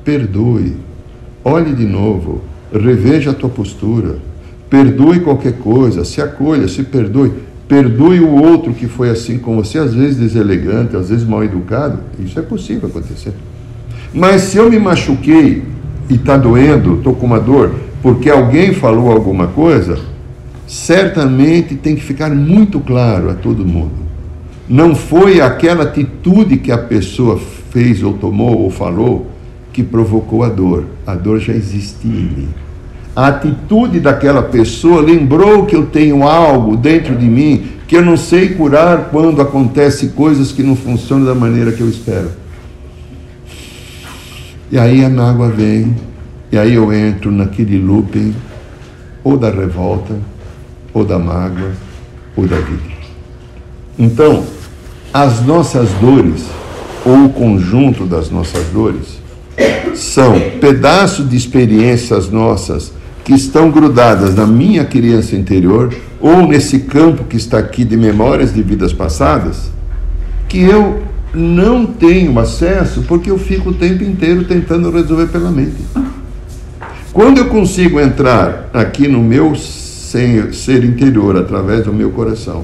perdoe, 0.04 0.76
olhe 1.44 1.76
de 1.76 1.86
novo, 1.86 2.42
reveja 2.74 3.30
a 3.30 3.34
tua 3.36 3.50
postura, 3.50 4.18
perdoe 4.68 5.20
qualquer 5.20 5.54
coisa, 5.60 6.04
se 6.04 6.20
acolha, 6.20 6.68
se 6.68 6.82
perdoe, 6.82 7.32
perdoe 7.68 8.20
o 8.20 8.32
outro 8.32 8.74
que 8.74 8.88
foi 8.88 9.12
assim 9.12 9.38
com 9.38 9.56
você, 9.56 9.78
às 9.78 9.94
vezes 9.94 10.18
deselegante, 10.18 10.96
às 10.96 11.10
vezes 11.10 11.24
mal 11.24 11.44
educado, 11.44 12.00
isso 12.20 12.40
é 12.40 12.42
possível 12.42 12.90
acontecer. 12.90 13.34
Mas 14.12 14.42
se 14.42 14.58
eu 14.58 14.70
me 14.70 14.80
machuquei 14.80 15.64
e 16.10 16.16
está 16.16 16.36
doendo, 16.36 16.96
estou 16.96 17.14
com 17.14 17.28
uma 17.28 17.40
dor, 17.40 17.76
porque 18.02 18.30
alguém 18.30 18.74
falou 18.74 19.12
alguma 19.12 19.48
coisa, 19.48 20.00
certamente 20.66 21.76
tem 21.76 21.96
que 21.96 22.02
ficar 22.02 22.32
muito 22.32 22.80
claro 22.80 23.30
a 23.30 23.36
todo 23.36 23.64
mundo 23.64 24.11
não 24.72 24.96
foi 24.96 25.42
aquela 25.42 25.84
atitude 25.84 26.56
que 26.56 26.72
a 26.72 26.78
pessoa 26.78 27.38
fez 27.72 28.02
ou 28.02 28.14
tomou 28.14 28.58
ou 28.58 28.70
falou 28.70 29.30
que 29.74 29.84
provocou 29.84 30.44
a 30.44 30.48
dor. 30.50 30.86
A 31.06 31.14
dor 31.14 31.42
já 31.42 31.52
existia 31.52 32.10
em 32.10 32.24
mim. 32.24 32.50
A 33.14 33.28
atitude 33.28 34.00
daquela 34.00 34.42
pessoa 34.42 35.02
lembrou 35.02 35.66
que 35.66 35.76
eu 35.76 35.88
tenho 35.88 36.24
algo 36.24 36.78
dentro 36.78 37.18
de 37.18 37.26
mim 37.26 37.66
que 37.86 37.98
eu 37.98 38.02
não 38.02 38.16
sei 38.16 38.54
curar 38.56 39.10
quando 39.12 39.42
acontece 39.42 40.08
coisas 40.10 40.54
que 40.54 40.64
não 40.64 40.78
funcionam 40.78 41.26
da 41.26 41.36
maneira 41.36 41.74
que 41.74 41.82
eu 41.82 41.90
espero. 41.90 42.32
E 44.72 44.80
aí 44.80 45.04
a 45.04 45.10
mágoa 45.10 45.50
vem, 45.50 45.94
e 46.50 46.58
aí 46.58 46.76
eu 46.76 46.94
entro 46.94 47.30
naquele 47.30 47.78
looping 47.78 48.34
ou 49.22 49.38
da 49.38 49.50
revolta, 49.50 50.18
ou 50.94 51.04
da 51.04 51.20
mágoa, 51.20 51.74
ou 52.38 52.48
da 52.48 52.56
vida. 52.56 52.92
Então, 54.00 54.46
as 55.14 55.46
nossas 55.46 55.90
dores 56.00 56.46
ou 57.06 57.26
o 57.26 57.30
conjunto 57.30 58.06
das 58.06 58.30
nossas 58.30 58.66
dores 58.68 59.20
são 59.94 60.40
pedaços 60.62 61.30
de 61.30 61.36
experiências 61.36 62.30
nossas 62.30 62.94
que 63.24 63.34
estão 63.34 63.70
grudadas 63.70 64.36
na 64.36 64.48
minha 64.48 64.86
criança 64.86 65.36
interior 65.36 65.94
ou 66.20 66.48
nesse 66.48 66.80
campo 66.80 67.26
que 67.26 67.36
está 67.36 67.58
aqui 67.58 67.84
de 67.84 67.98
memórias 67.98 68.54
de 68.54 68.64
vidas 68.64 68.94
passadas, 68.94 69.70
que 70.48 70.60
eu 70.60 71.02
não 71.34 71.86
tenho 71.86 72.38
acesso 72.40 73.04
porque 73.08 73.30
eu 73.30 73.38
fico 73.38 73.70
o 73.70 73.74
tempo 73.74 74.04
inteiro 74.04 74.46
tentando 74.46 74.92
resolver 74.92 75.28
pela 75.28 75.52
mente. 75.52 75.78
Quando 77.12 77.40
eu 77.40 77.46
consigo 77.48 78.00
entrar 78.00 78.70
aqui 78.74 79.08
no 79.08 79.22
meu 79.22 79.56
ser 79.56 80.84
interior, 80.84 81.36
através 81.36 81.84
do 81.84 81.94
meu 81.94 82.12
coração, 82.12 82.64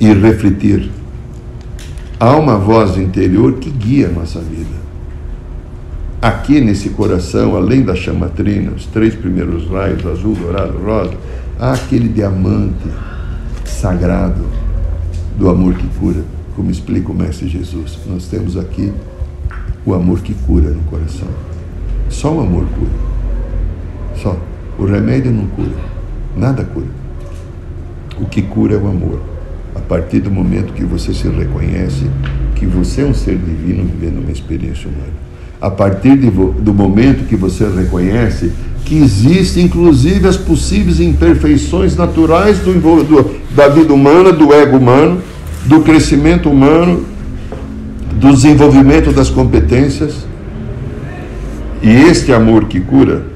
e 0.00 0.12
refletir, 0.12 0.90
há 2.18 2.36
uma 2.36 2.56
voz 2.56 2.96
interior 2.96 3.54
que 3.54 3.70
guia 3.70 4.08
a 4.08 4.12
nossa 4.12 4.40
vida. 4.40 4.78
Aqui 6.20 6.60
nesse 6.60 6.90
coração, 6.90 7.56
além 7.56 7.82
da 7.82 7.94
chamatrina, 7.94 8.72
os 8.72 8.86
três 8.86 9.14
primeiros 9.14 9.68
raios, 9.70 10.04
azul, 10.04 10.34
dourado, 10.34 10.76
rosa, 10.78 11.14
há 11.58 11.72
aquele 11.72 12.08
diamante 12.08 12.88
sagrado 13.64 14.44
do 15.38 15.48
amor 15.48 15.74
que 15.74 15.86
cura, 15.98 16.24
como 16.56 16.70
explica 16.70 17.12
o 17.12 17.14
Mestre 17.14 17.48
Jesus. 17.48 17.98
Nós 18.06 18.26
temos 18.26 18.56
aqui 18.56 18.92
o 19.86 19.94
amor 19.94 20.20
que 20.20 20.34
cura 20.34 20.70
no 20.70 20.82
coração. 20.82 21.28
Só 22.08 22.34
o 22.34 22.40
amor 22.40 22.66
cura. 22.66 22.90
Só. 24.16 24.36
O 24.76 24.84
remédio 24.84 25.30
não 25.30 25.46
cura. 25.46 25.74
Nada 26.36 26.64
cura. 26.64 26.86
O 28.20 28.26
que 28.26 28.42
cura 28.42 28.74
é 28.74 28.76
o 28.76 28.88
amor. 28.88 29.20
A 29.78 29.80
partir 29.88 30.20
do 30.20 30.30
momento 30.30 30.72
que 30.72 30.84
você 30.84 31.14
se 31.14 31.28
reconhece 31.28 32.04
que 32.56 32.66
você 32.66 33.02
é 33.02 33.04
um 33.06 33.14
ser 33.14 33.36
divino 33.36 33.84
vivendo 33.84 34.20
uma 34.20 34.32
experiência 34.32 34.88
humana. 34.88 35.12
A 35.60 35.70
partir 35.70 36.16
de, 36.16 36.28
do 36.28 36.74
momento 36.74 37.26
que 37.26 37.36
você 37.36 37.66
reconhece 37.68 38.52
que 38.84 38.96
existem 38.96 39.64
inclusive 39.64 40.26
as 40.26 40.36
possíveis 40.36 40.98
imperfeições 40.98 41.96
naturais 41.96 42.58
do, 42.58 42.72
do, 42.74 43.38
da 43.54 43.68
vida 43.68 43.92
humana, 43.92 44.32
do 44.32 44.52
ego 44.52 44.76
humano, 44.76 45.22
do 45.66 45.80
crescimento 45.80 46.50
humano, 46.50 47.04
do 48.14 48.32
desenvolvimento 48.32 49.12
das 49.12 49.30
competências, 49.30 50.26
e 51.82 51.88
este 51.88 52.32
amor 52.32 52.64
que 52.64 52.80
cura, 52.80 53.26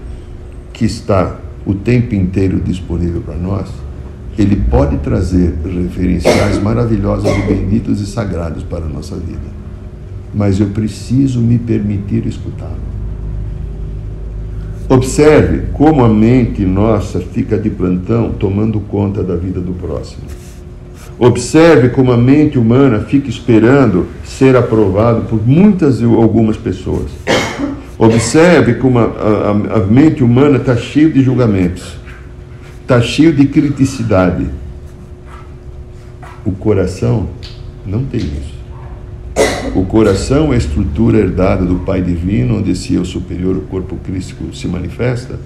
que 0.73 0.85
está 0.85 1.37
o 1.65 1.75
tempo 1.75 2.15
inteiro 2.15 2.59
disponível 2.59 3.21
para 3.21 3.37
nós, 3.37 3.69
ele 4.39 4.57
pode 4.57 4.97
trazer 4.99 5.55
referenciais 5.65 6.61
maravilhosos 6.61 7.31
e 7.31 7.43
benditos 7.43 8.01
e 8.01 8.07
sagrados 8.07 8.63
para 8.63 8.85
a 8.85 8.89
nossa 8.89 9.17
vida. 9.17 9.63
Mas 10.35 10.59
eu 10.59 10.69
preciso 10.69 11.41
me 11.41 11.59
permitir 11.59 12.27
escutá-lo. 12.27 12.93
Observe 14.89 15.69
como 15.73 16.05
a 16.05 16.09
mente 16.09 16.65
nossa 16.65 17.21
fica 17.21 17.59
de 17.59 17.71
plantão 17.71 18.33
tomando 18.33 18.81
conta 18.81 19.23
da 19.23 19.37
vida 19.37 19.61
do 19.61 19.73
próximo. 19.73 20.23
Observe 21.19 21.91
como 21.91 22.13
a 22.13 22.17
mente 22.17 22.59
humana 22.59 23.01
fica 23.01 23.29
esperando 23.29 24.07
ser 24.25 24.57
aprovado 24.57 25.23
por 25.23 25.47
muitas 25.47 26.01
e 26.01 26.05
algumas 26.05 26.57
pessoas. 26.57 27.11
Observe 27.99 28.75
como 28.75 28.99
a, 28.99 29.05
a, 29.05 29.51
a 29.77 29.79
mente 29.87 30.25
humana 30.25 30.57
está 30.57 30.77
cheia 30.77 31.09
de 31.09 31.23
julgamentos, 31.23 31.97
está 32.83 33.01
cheio 33.01 33.33
de 33.33 33.47
criticidade. 33.47 34.47
O 36.45 36.53
coração 36.53 37.29
não 37.87 38.05
tem 38.05 38.21
isso. 38.21 38.53
O 39.75 39.87
coração 39.87 40.53
é 40.53 40.57
a 40.57 40.59
estrutura 40.59 41.19
herdada 41.19 41.65
do 41.65 41.77
Pai 41.77 42.03
Divino, 42.03 42.59
onde 42.59 42.73
esse 42.73 42.95
eu 42.95 43.05
superior, 43.05 43.57
o 43.57 43.63
corpo 43.63 43.97
crístico, 43.97 44.55
se 44.55 44.67
manifesta. 44.67 45.39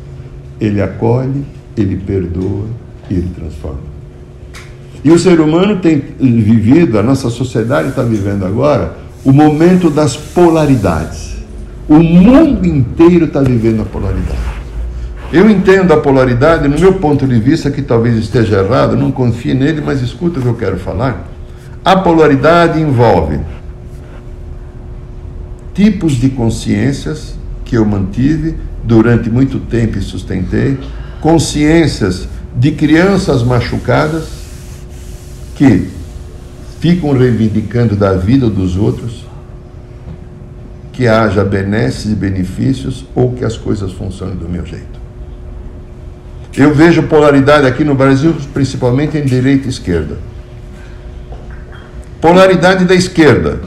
Ele 0.60 0.80
acolhe, 0.80 1.44
ele 1.76 1.96
perdoa 1.96 2.64
e 3.10 3.14
ele 3.14 3.30
transforma. 3.36 3.80
E 5.04 5.10
o 5.10 5.18
ser 5.18 5.38
humano 5.38 5.76
tem 5.76 6.02
vivido, 6.18 6.98
a 6.98 7.02
nossa 7.02 7.30
sociedade 7.30 7.90
está 7.90 8.02
vivendo 8.02 8.44
agora, 8.44 8.96
o 9.24 9.32
momento 9.32 9.90
das 9.90 10.16
polaridades. 10.16 11.36
O 11.88 11.98
mundo 11.98 12.66
inteiro 12.66 13.26
está 13.26 13.40
vivendo 13.40 13.82
a 13.82 13.84
polaridade. 13.84 14.55
Eu 15.36 15.50
entendo 15.50 15.92
a 15.92 15.98
polaridade, 15.98 16.66
no 16.66 16.80
meu 16.80 16.94
ponto 16.94 17.26
de 17.26 17.38
vista, 17.38 17.70
que 17.70 17.82
talvez 17.82 18.16
esteja 18.16 18.60
errado, 18.60 18.96
não 18.96 19.12
confie 19.12 19.52
nele, 19.52 19.82
mas 19.84 20.00
escuta 20.00 20.38
o 20.38 20.42
que 20.42 20.48
eu 20.48 20.54
quero 20.54 20.78
falar. 20.78 21.28
A 21.84 21.94
polaridade 21.94 22.80
envolve 22.80 23.38
tipos 25.74 26.14
de 26.14 26.30
consciências 26.30 27.34
que 27.66 27.76
eu 27.76 27.84
mantive 27.84 28.56
durante 28.82 29.28
muito 29.28 29.58
tempo 29.58 29.98
e 29.98 30.00
sustentei, 30.00 30.78
consciências 31.20 32.26
de 32.56 32.72
crianças 32.72 33.42
machucadas 33.42 34.28
que 35.54 35.90
ficam 36.80 37.12
reivindicando 37.12 37.94
da 37.94 38.14
vida 38.14 38.48
dos 38.48 38.78
outros, 38.78 39.26
que 40.94 41.06
haja 41.06 41.44
benesses 41.44 42.10
e 42.10 42.14
benefícios 42.14 43.04
ou 43.14 43.34
que 43.34 43.44
as 43.44 43.58
coisas 43.58 43.92
funcionem 43.92 44.34
do 44.34 44.48
meu 44.48 44.64
jeito. 44.64 44.95
Eu 46.56 46.74
vejo 46.74 47.02
polaridade 47.04 47.66
aqui 47.66 47.84
no 47.84 47.94
Brasil, 47.94 48.34
principalmente 48.54 49.18
em 49.18 49.24
direita 49.24 49.66
e 49.66 49.70
esquerda. 49.70 50.16
Polaridade 52.20 52.84
da 52.84 52.94
esquerda. 52.94 53.60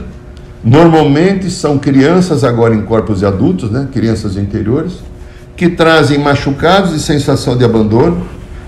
Normalmente 0.62 1.50
são 1.50 1.78
crianças, 1.78 2.44
agora 2.44 2.74
em 2.74 2.82
corpos 2.82 3.20
de 3.20 3.26
adultos, 3.26 3.70
né? 3.70 3.88
crianças 3.92 4.36
interiores, 4.36 4.94
que 5.56 5.68
trazem 5.68 6.18
machucados 6.18 6.92
e 6.92 7.00
sensação 7.00 7.56
de 7.56 7.64
abandono, 7.64 8.26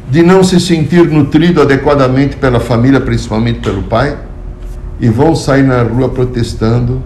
de 0.09 0.23
não 0.23 0.45
se 0.45 0.61
sentir 0.61 1.09
nutrido 1.09 1.61
adequadamente 1.61 2.37
pela 2.37 2.61
família, 2.61 3.01
principalmente 3.01 3.61
pelo 3.61 3.83
pai, 3.83 4.17
e 5.01 5.09
vão 5.09 5.35
sair 5.35 5.65
na 5.65 5.83
rua 5.83 6.09
protestando 6.09 7.03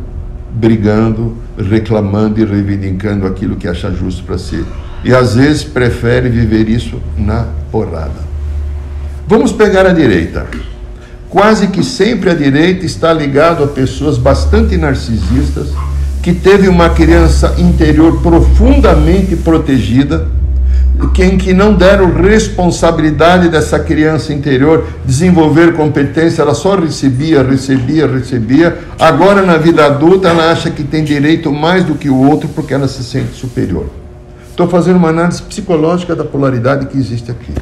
brigando, 0.56 1.36
reclamando 1.58 2.40
e 2.40 2.44
reivindicando 2.44 3.26
aquilo 3.26 3.56
que 3.56 3.68
acha 3.68 3.90
justo 3.90 4.24
para 4.24 4.38
si. 4.38 4.64
E 5.06 5.14
às 5.14 5.34
vezes 5.36 5.62
prefere 5.62 6.28
viver 6.28 6.68
isso 6.68 7.00
na 7.16 7.46
porrada. 7.70 8.26
Vamos 9.28 9.52
pegar 9.52 9.86
a 9.86 9.92
direita. 9.92 10.46
Quase 11.30 11.68
que 11.68 11.84
sempre 11.84 12.30
a 12.30 12.34
direita 12.34 12.84
está 12.84 13.12
ligado 13.12 13.62
a 13.62 13.66
pessoas 13.68 14.18
bastante 14.18 14.76
narcisistas, 14.76 15.68
que 16.22 16.32
teve 16.32 16.68
uma 16.68 16.90
criança 16.90 17.54
interior 17.58 18.20
profundamente 18.20 19.36
protegida 19.36 20.28
quem 21.16 21.38
que 21.38 21.52
não 21.52 21.74
deram 21.74 22.12
responsabilidade 22.12 23.48
dessa 23.48 23.78
criança 23.78 24.32
interior 24.32 24.86
desenvolver 25.04 25.74
competência, 25.74 26.42
ela 26.42 26.54
só 26.54 26.74
recebia, 26.76 27.42
recebia, 27.42 28.06
recebia. 28.06 28.78
Agora 28.98 29.42
na 29.42 29.56
vida 29.56 29.86
adulta 29.86 30.28
ela 30.28 30.50
acha 30.50 30.70
que 30.70 30.82
tem 30.82 31.04
direito 31.04 31.50
mais 31.52 31.84
do 31.84 31.94
que 31.94 32.10
o 32.10 32.16
outro 32.16 32.48
porque 32.48 32.74
ela 32.74 32.86
se 32.86 33.02
sente 33.02 33.34
superior. 33.34 33.86
Estou 34.56 34.66
fazendo 34.66 34.96
uma 34.96 35.10
análise 35.10 35.42
psicológica 35.42 36.16
da 36.16 36.24
polaridade 36.24 36.86
que 36.86 36.96
existe 36.96 37.30
aqui. 37.30 37.52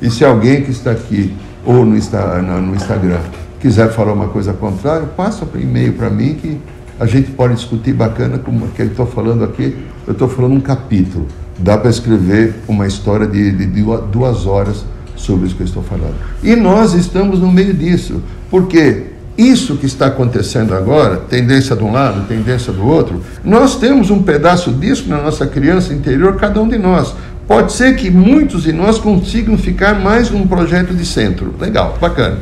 E 0.00 0.08
se 0.08 0.24
alguém 0.24 0.62
que 0.62 0.70
está 0.70 0.92
aqui 0.92 1.34
ou 1.66 1.84
no, 1.84 1.96
Instagram 1.96 3.18
quiser 3.58 3.90
falar 3.90 4.12
uma 4.12 4.28
coisa 4.28 4.52
contrária, 4.52 5.08
passa 5.08 5.44
por 5.44 5.60
e-mail 5.60 5.94
para 5.94 6.08
mim 6.08 6.34
que 6.34 6.56
a 7.00 7.04
gente 7.04 7.32
pode 7.32 7.56
discutir 7.56 7.94
bacana 7.94 8.38
como 8.38 8.68
que 8.68 8.82
eu 8.82 8.86
estou 8.86 9.06
falando 9.06 9.42
aqui. 9.42 9.76
Eu 10.06 10.12
estou 10.12 10.28
falando 10.28 10.54
um 10.54 10.60
capítulo 10.60 11.26
dá 11.58 11.76
para 11.76 11.90
escrever 11.90 12.54
uma 12.68 12.86
história 12.86 13.26
de, 13.26 13.50
de, 13.50 13.66
de, 13.66 13.82
duas 14.12 14.46
horas 14.46 14.84
sobre 15.16 15.48
isso 15.48 15.56
que 15.56 15.62
eu 15.62 15.66
estou 15.66 15.82
falando. 15.82 16.14
E 16.44 16.54
nós 16.54 16.94
estamos 16.94 17.40
no 17.40 17.50
meio 17.50 17.74
disso, 17.74 18.22
porque 18.48 19.06
isso 19.38 19.76
que 19.76 19.86
está 19.86 20.06
acontecendo 20.06 20.74
agora, 20.74 21.16
tendência 21.16 21.76
de 21.76 21.84
um 21.84 21.92
lado, 21.92 22.26
tendência 22.26 22.72
do 22.72 22.84
outro, 22.84 23.22
nós 23.44 23.76
temos 23.76 24.10
um 24.10 24.20
pedaço 24.20 24.72
disso 24.72 25.08
na 25.08 25.22
nossa 25.22 25.46
criança 25.46 25.94
interior, 25.94 26.34
cada 26.36 26.60
um 26.60 26.68
de 26.68 26.76
nós. 26.76 27.14
Pode 27.46 27.72
ser 27.72 27.94
que 27.94 28.10
muitos 28.10 28.64
de 28.64 28.72
nós 28.72 28.98
consigam 28.98 29.56
ficar 29.56 29.94
mais 29.94 30.28
num 30.28 30.44
projeto 30.46 30.92
de 30.92 31.06
centro. 31.06 31.54
Legal, 31.58 31.96
bacana. 32.00 32.38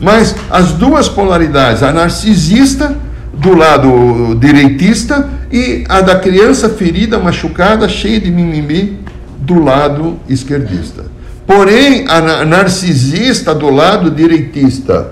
Mas 0.00 0.34
as 0.50 0.72
duas 0.72 1.08
polaridades, 1.08 1.82
a 1.82 1.92
narcisista 1.92 2.94
do 3.32 3.54
lado 3.54 4.34
direitista 4.34 5.28
e 5.50 5.84
a 5.88 6.00
da 6.00 6.16
criança 6.16 6.68
ferida, 6.68 7.20
machucada, 7.20 7.88
cheia 7.88 8.20
de 8.20 8.30
mimimi, 8.30 8.98
do 9.38 9.62
lado 9.62 10.18
esquerdista. 10.28 11.04
Porém, 11.46 12.04
a 12.08 12.44
narcisista 12.44 13.54
do 13.54 13.70
lado 13.70 14.10
direitista, 14.10 15.11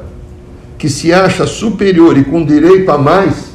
que 0.80 0.88
se 0.88 1.12
acha 1.12 1.46
superior 1.46 2.18
e 2.18 2.24
com 2.24 2.44
direito 2.44 2.90
a 2.90 2.98
mais, 2.98 3.52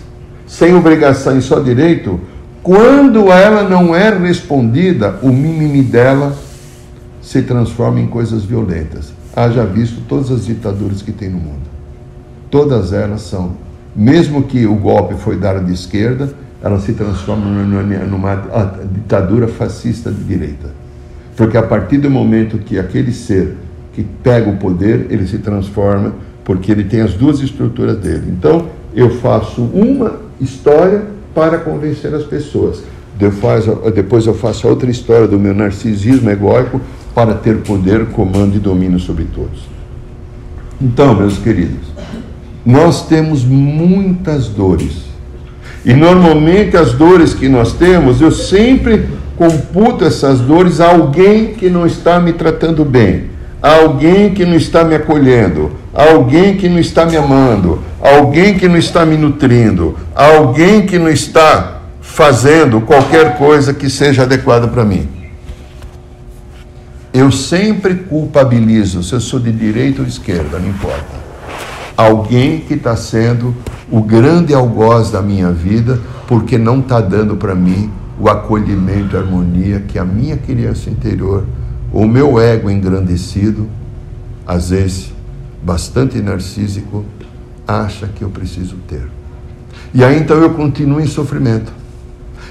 sem 0.47 0.73
obrigação 0.73 1.37
e 1.37 1.41
só 1.41 1.59
direito, 1.59 2.21
quando 2.63 3.29
ela 3.29 3.67
não 3.67 3.93
é 3.93 4.17
respondida, 4.17 5.19
o 5.21 5.27
mimimi 5.27 5.81
dela 5.81 6.33
se 7.21 7.41
transforma 7.41 7.99
em 7.99 8.07
coisas 8.07 8.45
violentas. 8.45 9.11
Haja 9.35 9.65
visto 9.65 10.01
todas 10.07 10.31
as 10.31 10.45
ditaduras 10.45 11.01
que 11.01 11.11
tem 11.11 11.29
no 11.29 11.39
mundo 11.39 11.75
todas 12.55 12.93
elas 12.93 13.19
são, 13.23 13.51
mesmo 13.93 14.43
que 14.43 14.65
o 14.65 14.75
golpe 14.75 15.15
foi 15.15 15.35
dado 15.35 15.65
de 15.65 15.73
esquerda, 15.73 16.33
elas 16.63 16.83
se 16.83 16.93
transformam 16.93 17.51
numa 18.07 18.33
ditadura 18.93 19.45
fascista 19.45 20.09
de 20.09 20.23
direita. 20.23 20.69
Porque 21.35 21.57
a 21.57 21.63
partir 21.63 21.97
do 21.97 22.09
momento 22.09 22.57
que 22.59 22.79
aquele 22.79 23.11
ser 23.11 23.57
que 23.91 24.03
pega 24.23 24.49
o 24.49 24.55
poder, 24.55 25.07
ele 25.09 25.27
se 25.27 25.39
transforma, 25.39 26.13
porque 26.45 26.71
ele 26.71 26.85
tem 26.85 27.01
as 27.01 27.13
duas 27.13 27.41
estruturas 27.41 27.97
dele. 27.97 28.27
Então, 28.29 28.67
eu 28.95 29.09
faço 29.19 29.61
uma 29.61 30.21
história 30.39 31.03
para 31.33 31.57
convencer 31.57 32.13
as 32.13 32.23
pessoas. 32.23 32.81
Depois 33.17 34.25
eu 34.25 34.33
faço 34.33 34.67
outra 34.67 34.89
história 34.89 35.27
do 35.27 35.37
meu 35.39 35.53
narcisismo 35.53 36.29
egóico 36.29 36.79
para 37.13 37.33
ter 37.33 37.57
poder, 37.57 38.05
comando 38.07 38.55
e 38.55 38.59
domínio 38.59 38.99
sobre 38.99 39.25
todos. 39.25 39.61
Então, 40.81 41.15
meus 41.15 41.37
queridos, 41.37 41.87
nós 42.65 43.07
temos 43.07 43.43
muitas 43.43 44.47
dores. 44.47 45.05
E 45.85 45.93
normalmente 45.93 46.75
as 46.77 46.93
dores 46.93 47.33
que 47.33 47.47
nós 47.47 47.73
temos, 47.73 48.21
eu 48.21 48.31
sempre 48.31 49.05
computo 49.37 50.03
essas 50.03 50.39
dores 50.39 50.81
a 50.81 50.91
alguém 50.91 51.53
que 51.53 51.69
não 51.69 51.85
está 51.85 52.19
me 52.19 52.33
tratando 52.33 52.83
bem, 52.83 53.34
alguém 53.73 54.33
que 54.33 54.45
não 54.45 54.55
está 54.55 54.83
me 54.83 54.93
acolhendo, 54.93 55.71
alguém 55.93 56.55
que 56.55 56.69
não 56.69 56.77
está 56.77 57.05
me 57.05 57.17
amando, 57.17 57.81
alguém 57.99 58.57
que 58.57 58.67
não 58.67 58.77
está 58.77 59.05
me 59.05 59.17
nutrindo, 59.17 59.97
alguém 60.13 60.85
que 60.85 60.99
não 60.99 61.09
está 61.09 61.81
fazendo 61.99 62.79
qualquer 62.81 63.37
coisa 63.37 63.73
que 63.73 63.89
seja 63.89 64.21
adequada 64.21 64.67
para 64.67 64.85
mim. 64.85 65.09
Eu 67.11 67.31
sempre 67.31 67.95
culpabilizo, 67.95 69.01
se 69.01 69.13
eu 69.13 69.19
sou 69.19 69.39
de 69.39 69.51
direita 69.51 70.01
ou 70.01 70.07
esquerda, 70.07 70.59
não 70.59 70.69
importa. 70.69 71.25
Alguém 71.97 72.59
que 72.59 72.73
está 72.73 72.95
sendo 72.95 73.55
o 73.89 74.01
grande 74.01 74.53
algoz 74.53 75.09
da 75.09 75.21
minha 75.21 75.51
vida, 75.51 75.99
porque 76.27 76.57
não 76.57 76.79
está 76.79 76.99
dando 76.99 77.35
para 77.35 77.55
mim 77.55 77.89
o 78.19 78.29
acolhimento 78.29 79.17
a 79.17 79.21
harmonia 79.21 79.79
que 79.87 79.97
a 79.97 80.05
minha 80.05 80.37
criança 80.37 80.89
interior, 80.89 81.45
o 81.95 82.05
meu 82.05 82.37
ego 82.37 82.69
engrandecido, 82.69 83.69
às 84.45 84.69
vezes 84.69 85.13
bastante 85.63 86.21
narcísico, 86.21 87.05
acha 87.65 88.07
que 88.13 88.21
eu 88.21 88.29
preciso 88.29 88.75
ter. 88.85 89.07
E 89.93 90.03
aí 90.03 90.19
então 90.19 90.35
eu 90.37 90.49
continuo 90.49 90.99
em 90.99 91.07
sofrimento. 91.07 91.71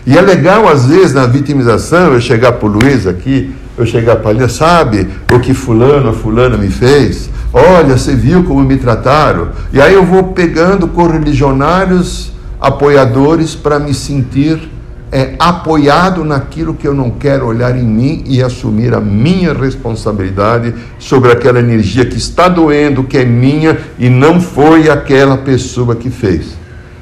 E 0.07 0.17
é 0.17 0.21
legal, 0.23 0.67
às 0.67 0.87
vezes, 0.87 1.13
na 1.13 1.27
vitimização, 1.27 2.15
eu 2.15 2.21
chegar 2.23 2.53
para 2.53 2.67
o 2.67 2.73
Luiz 2.73 3.07
aqui, 3.07 3.55
eu 3.77 3.85
chegar 3.85 4.17
para 4.17 4.31
ele, 4.31 4.49
sabe 4.49 5.09
o 5.31 5.39
que 5.39 5.53
fulano 5.53 6.15
fulana 6.15 6.57
me 6.57 6.69
fez? 6.69 7.29
Olha, 7.53 7.99
você 7.99 8.15
viu 8.15 8.45
como 8.45 8.65
me 8.65 8.79
trataram? 8.79 9.51
E 9.75 9.81
aí 9.81 9.93
eu 9.93 10.07
vou 10.07 10.25
pegando 10.33 10.89
correligionários 10.89 12.33
apoiadores 12.59 13.55
para 13.55 13.79
me 13.79 13.93
sentir 13.93 14.71
é, 15.15 15.37
apoiado 15.39 16.25
naquilo 16.25 16.75
que 16.75 16.89
eu 16.89 16.93
não 16.93 17.09
quero 17.09 17.47
olhar 17.47 17.79
em 17.79 17.85
mim 17.85 18.25
e 18.27 18.43
assumir 18.43 18.93
a 18.93 19.01
minha 19.01 19.55
responsabilidade 19.55 20.75
sobre 20.99 21.31
aquela 21.31 21.61
energia 21.61 22.05
que 22.05 22.17
está 22.17 22.49
doendo, 22.49 23.05
que 23.05 23.19
é 23.19 23.25
minha 23.25 23.79
e 23.97 24.11
não 24.11 24.41
foi 24.41 24.91
aquela 24.91 25.37
pessoa 25.37 25.95
que 25.95 26.11
fez. 26.11 26.57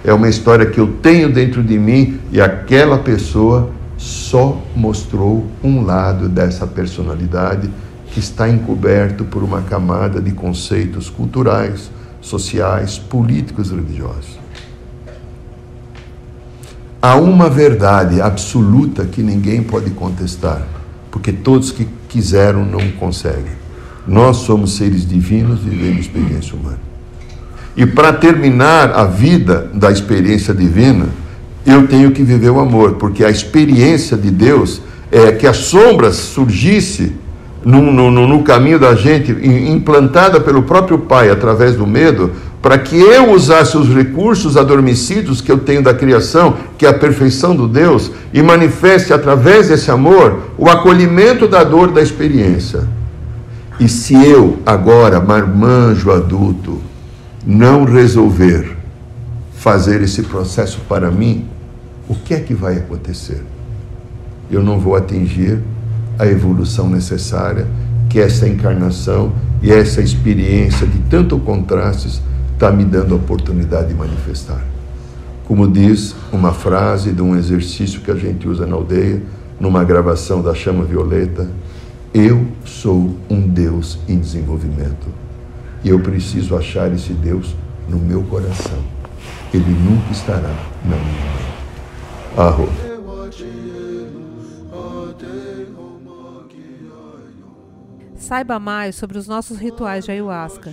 É 0.05 0.13
uma 0.13 0.29
história 0.29 0.67
que 0.67 0.79
eu 0.79 0.89
tenho 1.01 1.33
dentro 1.33 1.63
de 1.63 1.79
mim 1.79 2.21
e 2.31 2.39
aquela 2.39 2.99
pessoa 2.99 3.71
só 3.97 4.61
mostrou 4.77 5.47
um 5.65 5.83
lado 5.83 6.29
dessa 6.29 6.67
personalidade 6.67 7.71
que 8.09 8.21
está 8.21 8.47
encoberto 8.47 9.25
por 9.25 9.43
uma 9.43 9.63
camada 9.63 10.21
de 10.21 10.33
conceitos 10.33 11.09
culturais, 11.09 11.91
sociais, 12.21 12.99
políticos 12.99 13.71
e 13.71 13.75
religiosos. 13.75 14.42
Há 17.05 17.17
uma 17.17 17.51
verdade 17.51 18.21
absoluta 18.21 19.05
que 19.05 19.25
ninguém 19.25 19.61
pode 19.61 19.91
contestar, 19.91 20.63
porque 21.11 21.33
todos 21.33 21.73
que 21.73 21.89
quiseram 22.09 22.65
não 22.65 22.93
conseguem. 22.93 23.61
Nós 24.07 24.37
somos 24.37 24.77
seres 24.77 25.05
divinos 25.05 25.59
vivendo 25.59 25.99
experiência 25.99 26.55
humana. 26.55 26.79
E 27.77 27.85
para 27.85 28.13
terminar 28.13 28.93
a 28.93 29.05
vida 29.05 29.69
da 29.75 29.91
experiência 29.91 30.55
divina, 30.55 31.07
eu 31.67 31.89
tenho 31.89 32.13
que 32.13 32.23
viver 32.23 32.51
o 32.51 32.61
amor, 32.61 32.93
porque 32.93 33.25
a 33.25 33.31
experiência 33.31 34.17
de 34.17 34.31
Deus 34.31 34.81
é 35.11 35.33
que 35.33 35.47
as 35.49 35.57
sombras 35.57 36.15
surgisse 36.15 37.17
no, 37.65 37.83
no, 37.83 38.11
no, 38.11 38.43
caminho 38.45 38.79
da 38.79 38.95
gente, 38.95 39.33
implantada 39.33 40.41
pelo 40.41 40.63
próprio 40.63 41.01
Pai 41.01 41.31
através 41.31 41.75
do 41.75 41.87
medo, 41.87 42.31
para 42.63 42.79
que 42.79 42.97
eu 42.97 43.33
usasse 43.33 43.77
os 43.77 43.93
recursos 43.93 44.57
adormecidos 44.57 45.41
que 45.41 45.51
eu 45.51 45.59
tenho 45.59 45.83
da 45.83 45.93
criação, 45.93 46.57
que 46.79 46.87
é 46.87 46.89
a 46.89 46.95
perfeição 46.95 47.57
do 47.57 47.67
Deus, 47.67 48.13
e 48.33 48.41
manifeste 48.41 49.13
através 49.13 49.69
desse 49.69 49.91
amor 49.91 50.53
o 50.57 50.71
acolhimento 50.71 51.49
da 51.49 51.65
dor 51.65 51.91
da 51.91 52.01
experiência. 52.01 52.87
E 53.81 53.89
se 53.89 54.15
eu, 54.15 54.59
agora, 54.65 55.21
marmanjo 55.21 56.13
adulto, 56.13 56.81
não 57.45 57.85
resolver 57.85 58.77
fazer 59.55 60.01
esse 60.01 60.23
processo 60.23 60.81
para 60.89 61.11
mim, 61.11 61.49
o 62.09 62.15
que 62.15 62.33
é 62.33 62.39
que 62.39 62.55
vai 62.55 62.77
acontecer? 62.77 63.43
Eu 64.49 64.63
não 64.63 64.79
vou 64.79 64.95
atingir 64.95 65.59
a 66.17 66.27
evolução 66.27 66.89
necessária 66.89 67.67
que 68.09 68.21
essa 68.21 68.47
encarnação 68.47 69.33
e 69.61 69.73
essa 69.73 70.01
experiência 70.01 70.87
de 70.87 70.99
tanto 71.11 71.39
contrastes 71.39 72.21
está 72.63 72.71
me 72.71 72.85
dando 72.85 73.15
a 73.15 73.17
oportunidade 73.17 73.89
de 73.89 73.95
manifestar. 73.95 74.65
Como 75.49 75.67
diz 75.67 76.15
uma 76.33 76.53
frase 76.53 77.11
de 77.11 77.21
um 77.21 77.35
exercício 77.35 78.01
que 78.03 78.11
a 78.13 78.15
gente 78.15 78.47
usa 78.47 78.65
na 78.65 78.77
aldeia, 78.77 79.21
numa 79.59 79.83
gravação 79.83 80.41
da 80.41 80.55
chama 80.55 80.85
violeta, 80.85 81.51
eu 82.15 82.47
sou 82.65 83.17
um 83.29 83.41
Deus 83.41 83.99
em 84.07 84.17
desenvolvimento. 84.17 85.09
E 85.83 85.89
eu 85.89 85.99
preciso 85.99 86.57
achar 86.57 86.93
esse 86.93 87.13
Deus 87.13 87.53
no 87.89 87.99
meu 87.99 88.23
coração. 88.23 88.79
Ele 89.53 89.65
nunca 89.69 90.13
estará 90.13 90.55
na 90.85 90.97
minha 90.97 90.99
mente. 90.99 92.39
Arro. 92.39 92.69
Saiba 98.15 98.61
mais 98.61 98.95
sobre 98.95 99.19
os 99.19 99.27
nossos 99.27 99.59
rituais 99.59 100.05
de 100.05 100.13
ayahuasca, 100.13 100.73